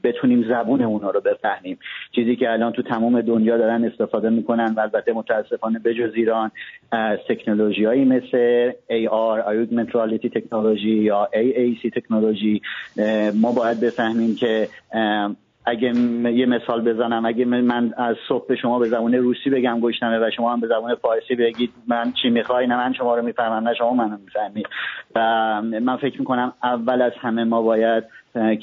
بتونیم 0.03 0.49
زبون 0.49 0.83
اونا 0.83 1.11
رو 1.11 1.21
بفهمیم. 1.21 1.79
چیزی 2.12 2.37
که 2.37 2.53
الان 2.53 2.73
تو 2.73 2.83
تمام 2.83 3.21
دنیا 3.21 3.59
دارن 3.59 3.85
استفاده 3.85 4.31
می‌کنن 4.31 4.75
و 4.77 4.81
البته 4.81 5.12
متاسفانه 5.12 5.79
بجز 5.79 6.14
ایران 6.14 6.51
از 6.93 7.19
تکنولوژی 7.29 7.85
هایی 7.85 8.05
مثل 8.05 8.71
AR 8.71 9.43
Augmented 9.49 9.93
Reality 9.93 10.31
تکنولوژی 10.35 10.91
یا 10.91 11.29
AAC 11.35 11.91
تکنولوژی 11.95 12.62
ما 13.35 13.53
باید 13.53 13.81
بفهمیم 13.81 14.35
که 14.35 14.69
اگه 15.68 15.92
یه 16.33 16.46
مثال 16.46 16.81
بزنم 16.81 17.26
اگه 17.26 17.44
من 17.44 17.94
از 17.96 18.16
صبح 18.28 18.46
به 18.46 18.57
شما 18.57 18.78
به 18.78 18.88
زبان 18.88 19.14
روسی 19.14 19.50
بگم 19.50 19.81
گشنمه 19.81 20.18
و 20.18 20.31
شما 20.31 20.52
هم 20.52 20.61
به 20.61 20.66
زبان 20.66 20.94
فارسی 20.94 21.35
بگید 21.35 21.70
من 21.87 22.12
چی 22.22 22.31
می‌خوای؟ 22.31 22.66
نه 22.66 22.76
من 22.76 22.92
شما 22.92 23.16
رو 23.16 23.22
می‌فهمم 23.22 23.68
نه 23.68 23.74
شما 23.74 23.92
منو 23.92 24.16
می‌فهمید 24.24 24.66
و 25.14 25.20
من 25.62 25.96
فکر 25.96 26.18
می‌کنم 26.18 26.52
اول 26.62 27.02
از 27.02 27.12
همه 27.20 27.44
ما 27.44 27.62
باید 27.62 28.04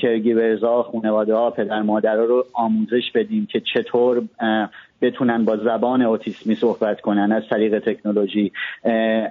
کرگیورزا 0.01 0.83
خانواده 0.83 1.35
ها 1.35 1.49
پدر 1.51 1.81
مادر 1.81 2.15
رو 2.15 2.45
آموزش 2.53 3.11
بدیم 3.15 3.47
که 3.51 3.61
چطور 3.73 4.21
بتونن 5.01 5.45
با 5.45 5.57
زبان 5.57 6.01
اوتیسمی 6.01 6.55
صحبت 6.55 7.01
کنن 7.01 7.31
از 7.31 7.43
طریق 7.49 7.79
تکنولوژی. 7.79 8.51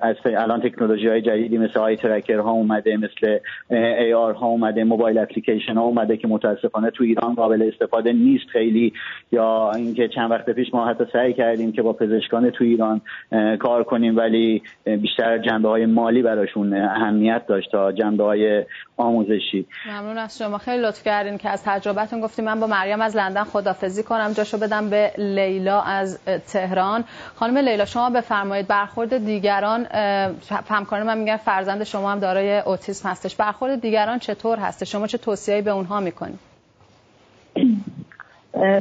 از 0.03 0.17
الان 0.25 0.61
تکنولوژی 0.61 1.09
های 1.09 1.23
جدیدی 1.23 1.59
مثل 1.59 1.81
آی 1.81 1.97
ترکر 1.97 2.39
ها 2.39 2.51
اومده 2.51 2.97
مثل 2.97 3.39
ای 3.71 4.15
آر 4.15 4.35
ها 4.35 4.47
اومده 4.47 4.85
موبایل 4.85 5.19
اپلیکیشن 5.19 5.75
ها 5.75 5.83
اومده 5.83 6.17
که 6.17 6.29
متاسفانه 6.29 6.91
تو 6.91 7.05
ایران 7.05 7.35
قابل 7.35 7.71
استفاده 7.73 8.13
نیست 8.13 8.47
خیلی. 8.47 8.93
یا 9.33 9.73
اینکه 9.73 10.09
چند 10.09 10.31
وقت 10.31 10.51
پیش 10.51 10.75
ما 10.75 10.87
حتی 10.87 11.05
سعی 11.13 11.33
کردیم 11.33 11.73
که 11.73 11.83
با 11.83 11.93
پزشکان 11.93 12.51
تو 12.51 12.65
ایران 12.65 13.01
کار 13.59 13.85
کنیم 13.85 14.17
ولی 14.17 14.63
بیشتر 14.85 15.39
جنبه 15.39 15.69
های 15.69 15.87
مالی 15.87 16.23
براشون 16.23 16.75
اهمیت 16.75 17.47
داشت 17.47 17.71
تا 17.73 17.93
جنبه 17.93 18.25
های 18.25 18.65
آموزشی. 18.97 19.67
ممنون 19.89 20.19
از 20.19 20.39
شما. 20.39 20.59
خیلی 20.59 20.83
لطف 20.83 21.05
کردین 21.05 21.39
که 21.39 21.49
از 21.49 21.65
تجربتون 21.65 22.21
گفتیم 22.21 22.45
من 22.45 22.61
با 22.61 22.67
مریم 22.67 23.01
از 23.01 23.17
لندن 23.17 23.45
خدافزی 23.45 24.03
کنم. 24.03 24.33
جاشو 24.33 24.59
بدم 24.59 24.91
به 24.91 25.11
لیلا 25.59 25.81
از 25.81 26.19
تهران. 26.47 27.05
خانم 27.35 27.57
لیلا 27.57 27.85
شما 27.85 28.11
بفرمایید 28.11 28.67
برخورد 28.67 29.25
دیگران 29.25 29.87
همکاران 30.69 31.07
من 31.07 31.19
میگن 31.19 31.37
فرزند 31.37 31.85
شما 31.85 32.13
هم 32.13 32.19
دارای 32.19 32.59
اوتیسم 32.59 33.09
هستش. 33.09 33.37
برخورد 33.37 33.81
دیگران 33.81 34.19
چطور 34.19 34.59
هست 34.59 34.85
شما 34.85 35.07
چه 35.07 35.19
توصیه‌ای 35.19 35.63
به 35.63 35.71
اونها 35.71 36.01
می‌کنید 36.01 36.39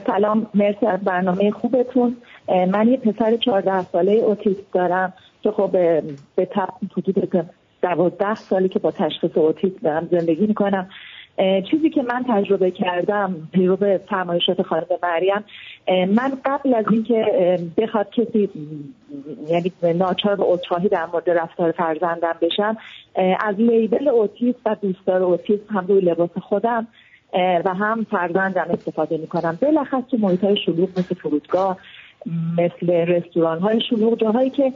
سلام 0.07 0.47
مرسی 0.53 0.85
از 0.85 0.99
برنامه 0.99 1.51
خوبتون. 1.51 2.17
من 2.47 2.87
یه 2.87 2.97
پسر 2.97 3.37
14 3.37 3.81
ساله 3.83 4.11
اوتیسم 4.11 4.61
دارم 4.73 5.13
که 5.43 5.51
خب 5.51 5.71
به 6.35 6.47
حدود 6.97 7.49
دوازده 7.81 8.35
سالی 8.35 8.69
که 8.69 8.79
با 8.79 8.91
تشخیص 8.91 9.37
اوتیسم 9.37 9.77
دارم 9.83 10.07
زندگی 10.11 10.47
می‌کنم. 10.47 10.89
چیزی 11.71 11.89
که 11.89 12.01
من 12.01 12.25
تجربه 12.29 12.71
کردم 12.71 13.49
پیرو 13.53 13.97
فرمایشات 14.09 14.61
خانم 14.61 14.85
مریم 15.03 15.43
من 15.89 16.31
قبل 16.45 16.73
از 16.73 16.85
اینکه 16.91 17.25
بخواد 17.77 18.09
کسی 18.11 18.49
یعنی 19.47 19.71
ناچار 19.95 20.35
به 20.35 20.43
عذرخواهی 20.43 20.89
در 20.89 21.05
مورد 21.05 21.29
رفتار 21.29 21.71
فرزندم 21.71 22.35
بشم 22.41 22.77
از 23.39 23.55
لیبل 23.57 24.07
اوتیسم 24.07 24.59
و 24.65 24.75
دوستدار 24.81 25.23
اوتیسم 25.23 25.63
هم 25.69 25.87
روی 25.87 26.01
لباس 26.01 26.37
خودم 26.41 26.87
و 27.65 27.73
هم 27.73 28.05
فرزندم 28.11 28.67
استفاده 28.69 29.17
می‌کنم. 29.17 29.57
بلخص 29.61 30.03
تو 30.11 30.17
محیط 30.17 30.43
های 30.43 30.57
شلوغ 30.65 30.89
مثل 30.89 31.15
فرودگاه 31.15 31.77
مثل 32.57 32.91
رستوران 32.91 33.59
های 33.59 33.81
شلوغ 33.89 34.19
جاهایی 34.19 34.49
که 34.49 34.73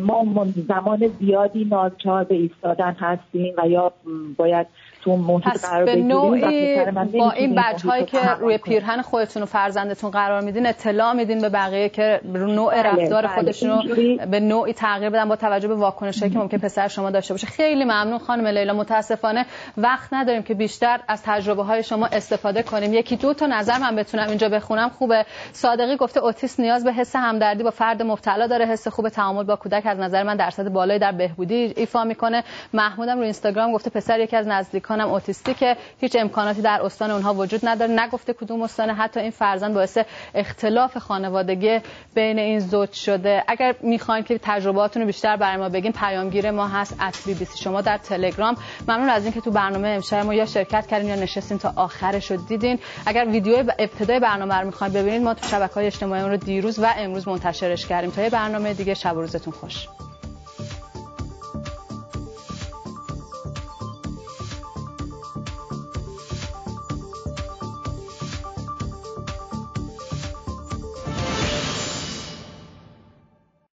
ما 0.00 0.46
زمان 0.68 1.10
زیادی 1.20 1.64
ناچار 1.64 2.24
به 2.24 2.34
ایستادن 2.34 2.96
هستیم 3.00 3.54
و 3.58 3.68
یا 3.68 3.92
باید 4.36 4.66
تو 5.06 5.16
محیط 5.16 5.66
قرار 5.66 5.84
به 5.84 5.96
نوعی 5.96 6.84
با 7.18 7.30
این 7.30 7.54
بچه 7.54 7.88
هایی 7.88 8.04
که 8.04 8.18
روی 8.40 8.58
پیرهن 8.58 9.02
خودتون 9.02 9.42
و 9.42 9.46
فرزندتون 9.46 10.10
قرار 10.10 10.40
میدین 10.40 10.66
اطلاع 10.66 11.12
میدین 11.12 11.40
به 11.40 11.48
بقیه 11.48 11.88
که 11.88 12.20
نوع 12.24 12.74
بله، 12.74 12.82
رفتار 12.82 13.22
بله. 13.26 13.34
خودشون 13.34 13.70
رو 13.70 14.26
به 14.26 14.40
نوعی 14.40 14.72
تغییر 14.72 15.10
بدن 15.10 15.28
با 15.28 15.36
توجه 15.36 15.68
به 15.68 15.74
واکنش 15.74 16.20
که 16.20 16.38
ممکن 16.38 16.58
پسر 16.58 16.88
شما 16.88 17.10
داشته 17.10 17.34
باشه. 17.34 17.46
خیلی 17.46 17.84
ممنون 17.84 18.18
خانم 18.18 18.46
لیلا 18.46 18.72
متاسفانه 18.72 19.46
وقت 19.76 20.12
نداریم 20.12 20.42
که 20.42 20.54
بیشتر 20.54 21.00
از 21.08 21.22
تجربه 21.22 21.62
های 21.62 21.82
شما 21.82 22.06
استفاده 22.06 22.62
کنیم. 22.62 22.94
یکی 22.94 23.16
دو 23.16 23.34
تا 23.34 23.46
نظر 23.46 23.78
من 23.78 23.96
بتونم 23.96 24.28
اینجا 24.28 24.48
بخونم. 24.48 24.88
خوبه. 24.88 25.26
صادقی 25.52 25.96
گفته 25.96 26.20
اوتیسم 26.20 26.62
نیاز 26.62 26.84
به 26.84 26.92
حس 26.92 27.16
همدردی 27.16 27.62
با 27.62 27.70
فرد 27.70 28.02
مبتلا 28.02 28.46
داره. 28.46 28.66
حس 28.66 28.88
خوب 28.88 29.08
تعامل 29.08 29.44
با 29.44 29.56
کودک 29.56 29.86
از 29.86 29.98
نظر 29.98 30.22
من 30.22 30.36
درصد 30.36 30.68
بالایی 30.68 31.00
در 31.00 31.12
بهبودی 31.12 31.72
ایفا 31.76 32.04
می‌کنه. 32.04 32.44
محمودم 32.72 33.16
رو 33.16 33.22
اینستاگرام 33.22 33.72
گفته 33.72 33.90
پسر 33.90 34.20
یکی 34.20 34.36
از 34.36 34.46
نزدیکانم 34.96 35.12
اوتیستیکه 35.12 35.76
هیچ 36.00 36.16
امکاناتی 36.16 36.62
در 36.62 36.82
استان 36.82 37.10
اونها 37.10 37.34
وجود 37.34 37.60
نداره. 37.64 37.92
نگفته 37.92 38.32
کدوم 38.32 38.62
استان 38.62 38.90
حتی 38.90 39.20
این 39.20 39.30
فرزند 39.30 39.74
باعث 39.74 39.98
اختلاف 40.34 40.98
خانوادگی 40.98 41.80
بین 42.14 42.38
این 42.38 42.58
زوج 42.60 42.92
شده. 42.92 43.44
اگر 43.48 43.74
می‌خواین 43.80 44.24
که 44.24 44.38
تجربهاتون 44.42 45.02
رو 45.02 45.06
بیشتر 45.06 45.36
برای 45.36 45.56
ما 45.56 45.68
بگین 45.68 45.92
پیامگیر 45.92 46.50
ما 46.50 46.68
هست. 46.68 46.96
ات 47.00 47.22
بی 47.26 47.34
بی 47.34 47.46
شما 47.62 47.80
در 47.80 47.98
تلگرام. 47.98 48.56
ممنون 48.88 49.08
از 49.08 49.24
اینکه 49.24 49.40
تو 49.40 49.50
برنامه 49.50 49.88
امشب 49.88 50.26
ما 50.26 50.34
یا 50.34 50.46
شرکت 50.46 50.86
کردین 50.86 51.08
یا 51.08 51.14
نشستین 51.14 51.58
تا 51.58 51.72
آخرش 51.76 52.30
رو 52.30 52.36
دیدین. 52.36 52.78
اگر 53.06 53.24
ویدیو 53.24 53.72
ابتدای 53.78 54.20
برنامه 54.20 54.54
رو 54.54 54.66
می‌خواین 54.66 54.92
ببینید 54.92 55.22
ما 55.22 55.34
تو 55.34 55.46
شبکه‌های 55.46 55.86
اجتماعی 55.86 56.22
رو 56.22 56.36
دیروز 56.36 56.78
و 56.78 56.86
امروز 56.98 57.28
منتشرش 57.28 57.86
کردیم. 57.86 58.10
تا 58.10 58.22
یه 58.22 58.30
برنامه 58.30 58.74
دیگه 58.74 58.94
شب 58.94 59.14
روزتون 59.14 59.52
خوش. 59.52 59.88